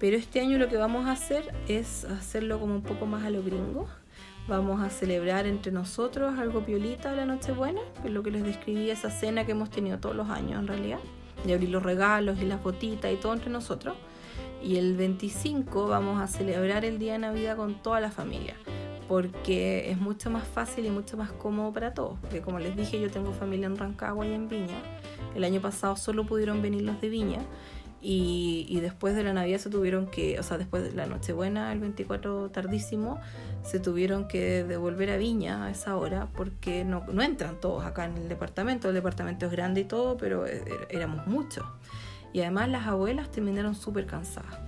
[0.00, 3.30] Pero este año lo que vamos a hacer es hacerlo como un poco más a
[3.30, 3.86] lo gringo
[4.48, 8.88] Vamos a celebrar entre nosotros algo piolita la Nochebuena, que es lo que les describí,
[8.88, 11.00] esa cena que hemos tenido todos los años en realidad,
[11.44, 13.94] de abrir los regalos y las botitas y todo entre nosotros.
[14.62, 18.54] Y el 25 vamos a celebrar el día de Navidad con toda la familia,
[19.06, 22.18] porque es mucho más fácil y mucho más cómodo para todos.
[22.22, 24.80] Porque como les dije, yo tengo familia en Rancagua y en Viña.
[25.34, 27.40] El año pasado solo pudieron venir los de Viña
[28.00, 31.80] y, después de la Navidad se tuvieron que, o sea, después de la Nochebuena, el
[31.80, 33.20] 24 tardísimo,
[33.64, 38.04] se tuvieron que devolver a Viña a esa hora porque no, no entran todos acá
[38.04, 38.88] en el departamento.
[38.88, 41.66] El departamento es grande y todo, pero e, e, éramos muchos.
[42.32, 44.58] Y además las abuelas terminaron súper cansadas.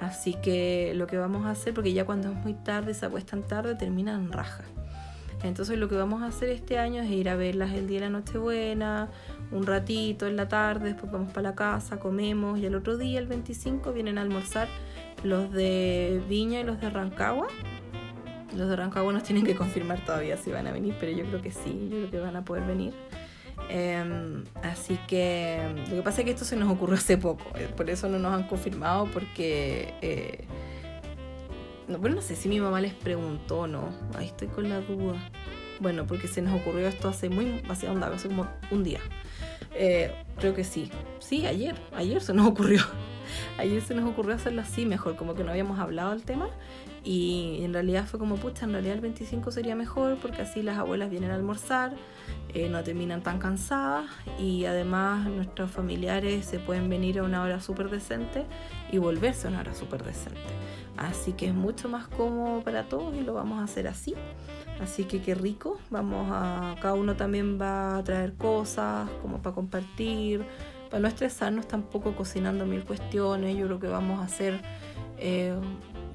[0.00, 3.42] Así que lo que vamos a hacer, porque ya cuando es muy tarde, se acuestan
[3.42, 4.64] tarde, terminan raja.
[5.42, 8.06] Entonces lo que vamos a hacer este año es ir a verlas el día de
[8.06, 9.08] la Nochebuena,
[9.50, 13.18] un ratito en la tarde, después vamos para la casa, comemos y el otro día,
[13.18, 14.68] el 25, vienen a almorzar
[15.22, 17.48] los de Viña y los de Rancagua.
[18.54, 21.40] Los de Rancagua nos tienen que confirmar todavía si van a venir, pero yo creo
[21.40, 22.92] que sí, yo creo que van a poder venir.
[23.68, 27.68] Em, así que lo que pasa es que esto se nos ocurrió hace poco, eh,
[27.74, 29.94] por eso no nos han confirmado porque...
[30.02, 30.44] Eh,
[31.90, 33.88] No, bueno, no sé si mi mamá les preguntó o no.
[34.16, 35.20] Ahí estoy con la duda.
[35.80, 39.00] Bueno, porque se nos ocurrió esto hace muy, hace, hace como un día.
[39.74, 40.90] Eh, creo que sí.
[41.18, 41.74] Sí, ayer.
[41.92, 42.80] Ayer se nos ocurrió.
[43.58, 46.48] Ayer se nos ocurrió hacerlo así mejor, como que no habíamos hablado del tema.
[47.02, 50.78] Y en realidad fue como, pucha, en realidad el 25 sería mejor porque así las
[50.78, 51.94] abuelas vienen a almorzar,
[52.52, 54.06] eh, no terminan tan cansadas
[54.38, 58.44] y además nuestros familiares se pueden venir a una hora súper decente
[58.92, 60.40] y volverse a una hora súper decente.
[61.00, 64.14] Así que es mucho más cómodo para todos y lo vamos a hacer así.
[64.82, 65.78] Así que qué rico.
[65.88, 66.76] Vamos a.
[66.82, 70.44] Cada uno también va a traer cosas como para compartir.
[70.90, 73.56] Para no estresarnos tampoco cocinando mil cuestiones.
[73.56, 74.60] Yo creo que vamos a hacer.
[75.16, 75.54] Eh,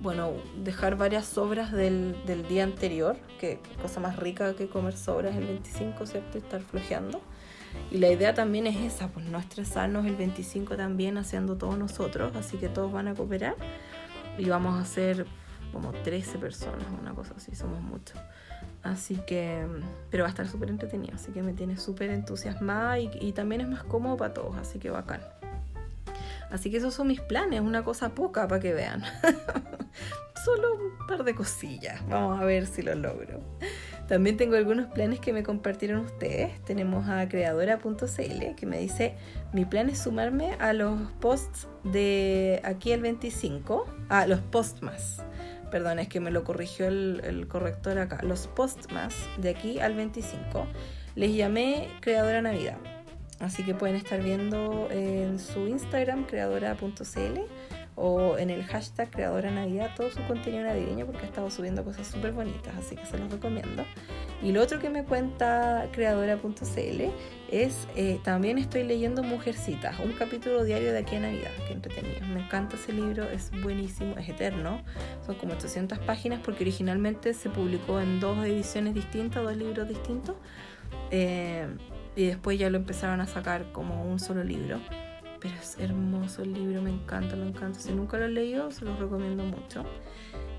[0.04, 0.34] bueno,
[0.64, 5.48] dejar varias sobras del, del día anterior, que, cosa más rica que comer sobras el
[5.48, 6.38] 25, ¿cierto?
[6.38, 7.22] Y estar flojeando.
[7.90, 12.36] Y la idea también es esa, pues no estresarnos el 25 también haciendo todos nosotros,
[12.36, 13.56] así que todos van a cooperar
[14.38, 15.26] y vamos a hacer
[15.72, 18.20] como 13 personas, una cosa así, somos muchos.
[18.84, 19.66] Así que,
[20.12, 23.62] pero va a estar súper entretenido, así que me tiene súper entusiasmada y, y, también
[23.62, 25.22] es más cómodo para todos, así que bacán.
[26.52, 29.04] Así que esos son mis planes, una cosa poca para que vean.
[30.46, 33.42] Solo un par de cosillas, vamos a ver si lo logro.
[34.08, 36.64] También tengo algunos planes que me compartieron ustedes.
[36.64, 39.16] Tenemos a creadora.cl que me dice,
[39.52, 45.24] mi plan es sumarme a los posts de aquí el 25, a los posts más.
[45.72, 48.20] Perdón, es que me lo corrigió el, el corrector acá.
[48.22, 50.68] Los posts más de aquí al 25.
[51.16, 52.78] Les llamé Creadora Navidad.
[53.40, 57.40] Así que pueden estar viendo en su Instagram, creadora.cl
[57.96, 62.08] o en el hashtag Creadora Navidad todo su contenido navideño porque ha estado subiendo cosas
[62.08, 63.86] súper bonitas, así que se los recomiendo.
[64.42, 67.02] Y lo otro que me cuenta creadora.cl
[67.52, 72.26] es, eh, también estoy leyendo Mujercitas, un capítulo diario de aquí a Navidad, que entretenido.
[72.28, 74.82] Me encanta ese libro, es buenísimo, es eterno,
[75.26, 80.36] son como 800 páginas porque originalmente se publicó en dos ediciones distintas, dos libros distintos.
[81.12, 81.66] Eh,
[82.16, 84.80] y después ya lo empezaron a sacar como un solo libro.
[85.40, 87.80] Pero es hermoso el libro, me encanta, me encanta.
[87.80, 89.84] Si nunca lo he leído, se lo recomiendo mucho.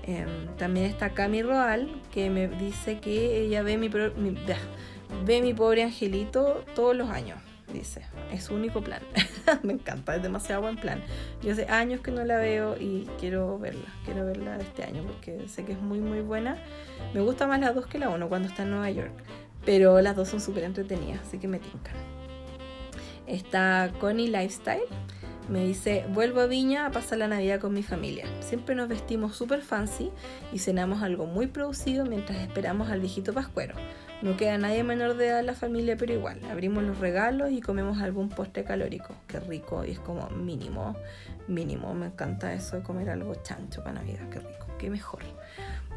[0.03, 5.83] Em, también está Cami Roal, que me dice que ella ve mi, ve mi pobre
[5.83, 7.39] angelito todos los años.
[7.73, 8.01] Dice,
[8.31, 9.01] es su único plan.
[9.63, 11.03] me encanta, es demasiado buen plan.
[11.43, 13.93] Yo hace años que no la veo y quiero verla.
[14.05, 16.57] Quiero verla este año porque sé que es muy, muy buena.
[17.13, 19.11] Me gusta más la dos que la uno cuando está en Nueva York.
[19.67, 21.93] Pero las dos son súper entretenidas, así que me tincan.
[23.27, 24.79] Está Connie Lifestyle.
[25.49, 28.25] Me dice, vuelvo a Viña a pasar la Navidad con mi familia.
[28.39, 30.09] Siempre nos vestimos súper fancy
[30.53, 33.75] y cenamos algo muy producido mientras esperamos al viejito pascuero.
[34.21, 36.39] No queda nadie menor de edad en la familia, pero igual.
[36.49, 39.15] Abrimos los regalos y comemos algún postre calórico.
[39.27, 40.95] Qué rico y es como mínimo,
[41.49, 41.93] mínimo.
[41.93, 44.29] Me encanta eso de comer algo chancho para Navidad.
[44.29, 45.23] Qué rico, qué mejor.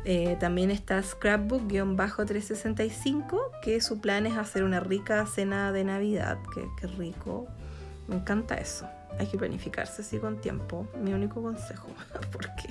[0.04, 6.38] Eh, también está Scrapbook-365, que su plan es hacer una rica cena de Navidad.
[6.54, 7.46] Qué, qué rico.
[8.08, 8.88] Me encanta eso.
[9.18, 10.88] Hay que planificarse así con tiempo.
[11.02, 11.88] Mi único consejo,
[12.32, 12.70] porque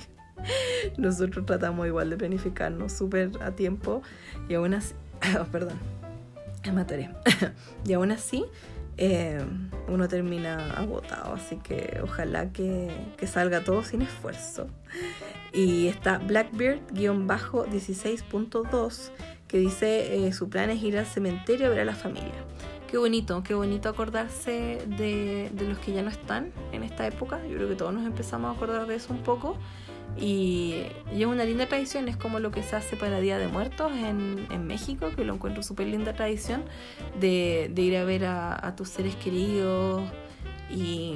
[0.96, 4.02] nosotros tratamos igual de planificarnos súper a tiempo
[4.48, 4.94] y aún así,
[5.38, 5.78] oh, perdón,
[6.72, 6.84] me
[7.86, 8.44] y aún así
[8.96, 9.40] eh,
[9.88, 14.68] uno termina agotado, así que ojalá que, que salga todo sin esfuerzo.
[15.52, 19.10] Y está Blackbeard-16.2
[19.50, 22.32] que dice eh, su plan es ir al cementerio a ver a la familia.
[22.88, 27.40] Qué bonito, qué bonito acordarse de, de, los que ya no están en esta época.
[27.48, 29.56] Yo creo que todos nos empezamos a acordar de eso un poco.
[30.16, 30.82] Y,
[31.14, 33.92] y es una linda tradición, es como lo que se hace para Día de Muertos
[33.92, 36.64] en, en México, que lo encuentro súper linda tradición,
[37.20, 40.02] de, de, ir a ver a, a tus seres queridos
[40.68, 41.14] y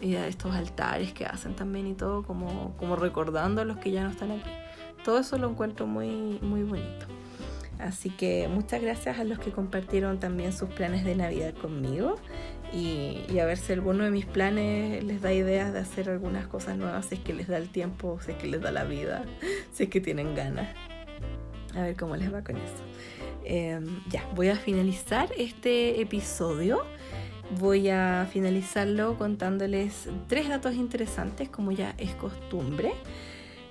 [0.00, 3.90] y a estos altares que hacen también y todo, como, como recordando a los que
[3.90, 4.50] ya no están aquí.
[5.04, 7.06] Todo eso lo encuentro muy, muy bonito.
[7.78, 12.16] Así que muchas gracias a los que compartieron también sus planes de Navidad conmigo
[12.72, 16.46] y, y, a ver si alguno de mis planes les da ideas de hacer algunas
[16.46, 18.84] cosas nuevas, si es que les da el tiempo, si es que les da la
[18.84, 19.24] vida,
[19.72, 20.68] si es que tienen ganas.
[21.74, 22.82] A ver cómo les va con eso.
[23.44, 26.82] Eh, ya, voy a finalizar este episodio
[27.58, 32.92] voy a finalizarlo contándoles tres datos interesantes, como ya es costumbre.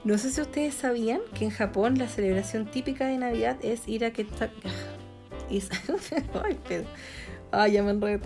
[0.03, 4.05] No sé si ustedes sabían que en Japón la celebración típica de Navidad es ir
[4.05, 4.69] a Kentucky.
[7.51, 8.19] Ay, ya me enredé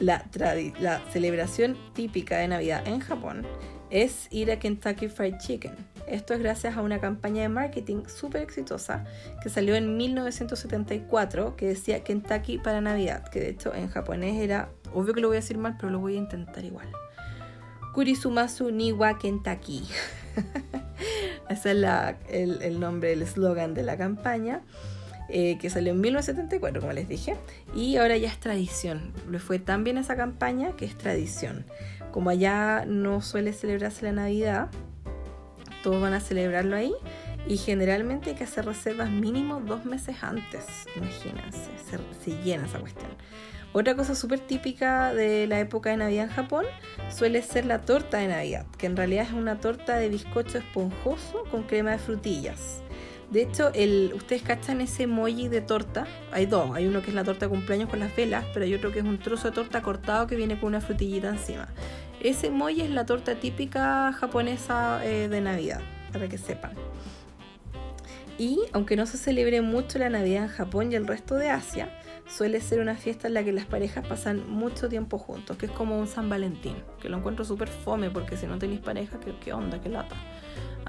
[0.00, 3.46] la celebración típica de Navidad en Japón
[3.90, 5.89] es ir a Kentucky Fried Chicken.
[6.10, 9.04] Esto es gracias a una campaña de marketing súper exitosa
[9.44, 14.70] que salió en 1974 que decía Kentucky para Navidad, que de hecho en japonés era,
[14.92, 16.90] obvio que lo voy a decir mal, pero lo voy a intentar igual.
[17.94, 19.84] Kurisumasu Niwa Kentucky.
[21.48, 24.62] Ese es el, el nombre, el eslogan de la campaña.
[25.32, 27.36] Eh, que salió en 1974, como les dije,
[27.72, 29.12] y ahora ya es tradición.
[29.30, 31.64] Le fue tan bien esa campaña que es tradición.
[32.10, 34.70] Como allá no suele celebrarse la Navidad,
[35.82, 36.92] todos van a celebrarlo ahí
[37.46, 40.66] y generalmente hay que hacer reservas mínimo dos meses antes,
[40.96, 41.70] imagínense,
[42.22, 43.10] se, llena esa cuestión.
[43.72, 46.64] Otra cosa súper típica de la época de Navidad en Japón
[47.08, 51.44] suele ser la torta de Navidad, que en realidad es una torta de bizcocho esponjoso
[51.50, 52.82] con crema de frutillas.
[53.30, 53.70] De hecho,
[54.16, 56.04] ustedes cachan ese emoji de torta.
[56.32, 56.74] Hay dos.
[56.74, 58.98] Hay uno que es la torta de cumpleaños con las velas, pero hay otro que
[58.98, 61.68] es un trozo de torta cortado que viene con una frutillita encima.
[62.20, 65.80] Ese emoji es la torta típica japonesa eh, de Navidad,
[66.12, 66.72] para que sepan.
[68.36, 71.88] Y aunque no se celebre mucho la Navidad en Japón y el resto de Asia,
[72.26, 75.72] suele ser una fiesta en la que las parejas pasan mucho tiempo juntos, que es
[75.72, 79.34] como un San Valentín, que lo encuentro súper fome porque si no tenéis pareja, ¿qué,
[79.42, 79.80] ¿qué onda?
[79.80, 80.16] ¿Qué lata?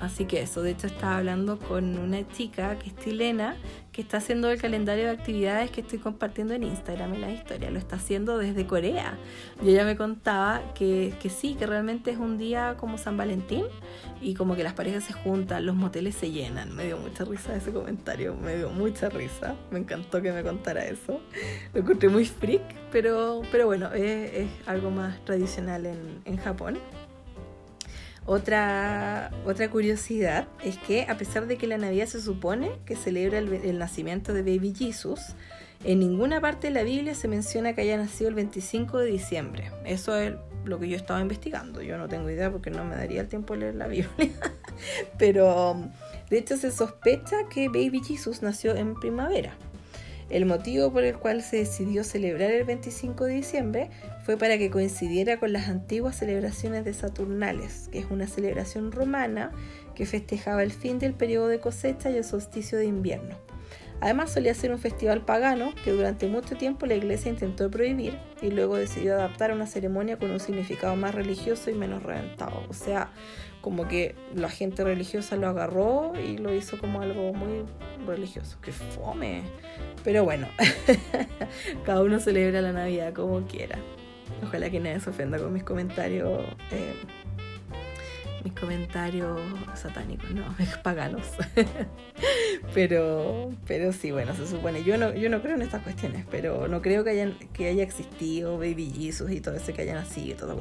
[0.01, 3.55] Así que eso, de hecho estaba hablando con una chica que es chilena,
[3.91, 7.69] que está haciendo el calendario de actividades que estoy compartiendo en Instagram en la historia,
[7.69, 9.17] lo está haciendo desde Corea.
[9.63, 13.65] Y ella me contaba que, que sí, que realmente es un día como San Valentín
[14.21, 16.75] y como que las parejas se juntan, los moteles se llenan.
[16.75, 20.83] Me dio mucha risa ese comentario, me dio mucha risa, me encantó que me contara
[20.85, 21.21] eso.
[21.75, 26.79] Lo encontré muy freak, pero, pero bueno, es, es algo más tradicional en, en Japón.
[28.25, 33.39] Otra, otra curiosidad es que a pesar de que la Navidad se supone que celebra
[33.39, 35.35] el, el, nacimiento de Baby Jesus,
[35.83, 39.71] en ninguna parte de la Biblia se menciona que haya nacido el 25 de diciembre.
[39.85, 40.33] Eso es
[40.65, 41.81] lo que yo estaba investigando.
[41.81, 44.09] Yo no tengo idea porque no me daría el tiempo de leer la Biblia.
[45.17, 45.81] Pero
[46.29, 49.53] de hecho se sospecha que Baby Jesus nació en primavera.
[50.29, 53.89] El motivo por el cual se decidió celebrar el 25 de diciembre
[54.23, 59.51] fue para que coincidiera con las antiguas celebraciones de Saturnales, que es una celebración romana
[59.95, 63.35] que festejaba el fin del periodo de cosecha y el solsticio de invierno.
[64.01, 68.49] Además solía ser un festival pagano que durante mucho tiempo la iglesia intentó prohibir y
[68.49, 72.63] luego decidió adaptar a una ceremonia con un significado más religioso y menos reventado.
[72.67, 73.11] O sea,
[73.61, 77.63] como que la gente religiosa lo agarró y lo hizo como algo muy
[78.07, 78.57] religioso.
[78.63, 79.43] ¡Qué fome!
[80.03, 80.47] Pero bueno,
[81.85, 83.77] cada uno celebra la Navidad como quiera.
[84.43, 86.43] Ojalá que nadie se ofenda con mis comentarios.
[86.71, 86.93] Eh,
[88.43, 89.39] mis comentarios
[89.75, 90.43] satánicos, no,
[90.83, 91.27] paganos.
[92.73, 94.83] pero, pero sí, bueno, se supone.
[94.83, 97.83] Yo no, yo no creo en estas cuestiones, pero no creo que, hayan, que haya
[97.83, 100.37] existido Baby Jesus y todo eso que haya nacido.
[100.37, 100.59] Todo.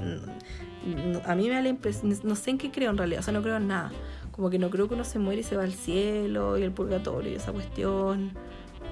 [1.25, 3.33] a mí me da la impresión, no sé en qué creo en realidad, o sea,
[3.33, 3.93] no creo en nada.
[4.33, 6.73] Como que no creo que uno se muere y se va al cielo y el
[6.73, 8.33] purgatorio y esa cuestión.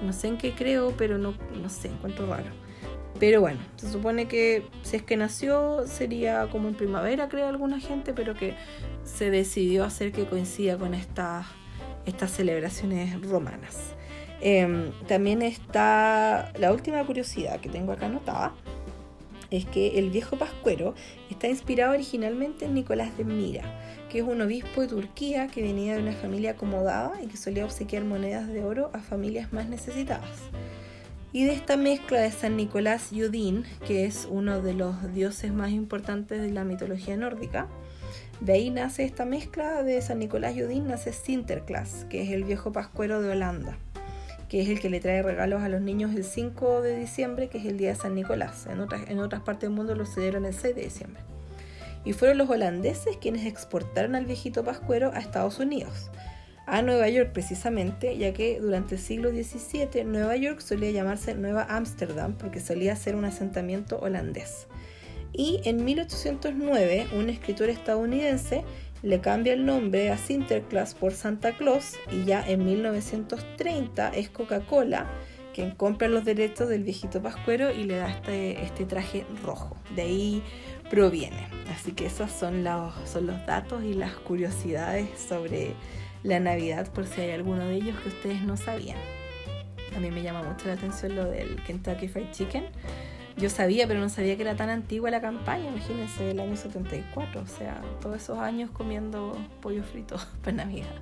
[0.03, 2.68] No sé en qué creo, pero no, no sé, encuentro raro.
[3.19, 7.79] Pero bueno, se supone que si es que nació sería como en primavera, cree alguna
[7.79, 8.53] gente, pero que
[9.03, 11.45] se decidió hacer que coincida con estas,
[12.05, 13.93] estas celebraciones romanas.
[14.41, 18.53] Eh, también está la última curiosidad que tengo acá anotada,
[19.51, 20.93] es que el viejo pascuero
[21.29, 23.63] está inspirado originalmente en Nicolás de Mira,
[24.09, 27.65] que es un obispo de Turquía que venía de una familia acomodada y que solía
[27.65, 30.39] obsequiar monedas de oro a familias más necesitadas.
[31.31, 35.53] Y de esta mezcla de San Nicolás y Odín, que es uno de los dioses
[35.53, 37.67] más importantes de la mitología nórdica,
[38.39, 42.45] de ahí nace esta mezcla de San Nicolás y Odín, nace Sinterklaas, que es el
[42.45, 43.77] viejo pascuero de Holanda,
[44.47, 47.59] que es el que le trae regalos a los niños el 5 de diciembre, que
[47.59, 48.65] es el día de San Nicolás.
[48.65, 51.21] En otras, partes del mundo lo celebran el 6 de diciembre.
[52.05, 56.09] Y fueron los holandeses quienes exportaron al viejito pascuero a Estados Unidos
[56.69, 61.63] a Nueva York precisamente, ya que durante el siglo XVII Nueva York solía llamarse Nueva
[61.69, 64.67] Ámsterdam porque solía ser un asentamiento holandés.
[65.33, 68.63] Y en 1809 un escritor estadounidense
[69.01, 75.07] le cambia el nombre a Sinterklaas por Santa Claus y ya en 1930 es Coca-Cola
[75.53, 79.75] quien compra los derechos del viejito pascuero y le da este, este traje rojo.
[79.95, 80.43] De ahí
[80.89, 81.47] proviene.
[81.73, 85.73] Así que esos son los, son los datos y las curiosidades sobre
[86.23, 88.97] la Navidad por si hay alguno de ellos que ustedes no sabían.
[89.95, 92.65] A mí me llama mucho la atención lo del Kentucky Fried Chicken.
[93.37, 97.41] Yo sabía, pero no sabía que era tan antigua la campaña, imagínense, del año 74,
[97.41, 100.93] o sea, todos esos años comiendo pollo frito para Navidad.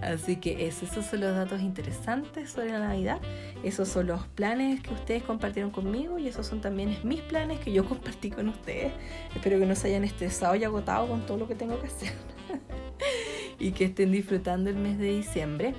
[0.00, 3.20] Así que esos son los datos interesantes sobre la Navidad,
[3.62, 7.70] esos son los planes que ustedes compartieron conmigo y esos son también mis planes que
[7.70, 8.92] yo compartí con ustedes.
[9.34, 12.31] Espero que no se hayan estresado y agotado con todo lo que tengo que hacer
[13.58, 15.74] y que estén disfrutando el mes de diciembre.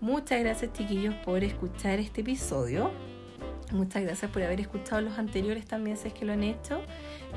[0.00, 2.90] Muchas gracias chiquillos por escuchar este episodio.
[3.72, 6.80] Muchas gracias por haber escuchado los anteriores también, si es que lo han hecho.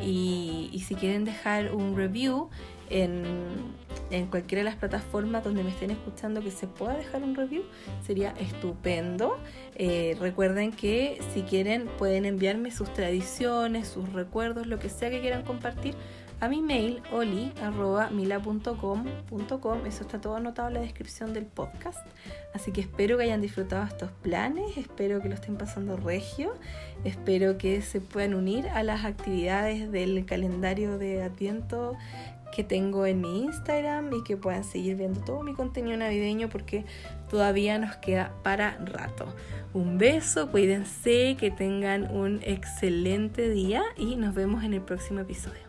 [0.02, 2.50] Y, si quieren dejar un review
[2.90, 3.24] en,
[4.12, 7.64] en cualquiera de las plataformas donde me estén escuchando que se pueda dejar un review,
[8.06, 9.38] sería estupendo.
[9.76, 15.22] Eh, recuerden que si quieren pueden enviarme sus tradiciones, sus recuerdos, lo que sea que
[15.22, 15.96] quieran compartir
[16.40, 19.86] a mi mail oli.mila.com.com.
[19.86, 22.06] Eso está todo anotado en la descripción del podcast.
[22.54, 26.54] Así que espero que hayan disfrutado estos planes, espero que lo estén pasando regio,
[27.04, 31.98] espero que se puedan unir a las actividades del calendario de Adviento
[32.52, 36.86] que tengo en mi Instagram y que puedan seguir viendo todo mi contenido navideño porque
[37.30, 39.34] todavía nos queda para rato.
[39.74, 45.69] Un beso, cuídense, que tengan un excelente día y nos vemos en el próximo episodio.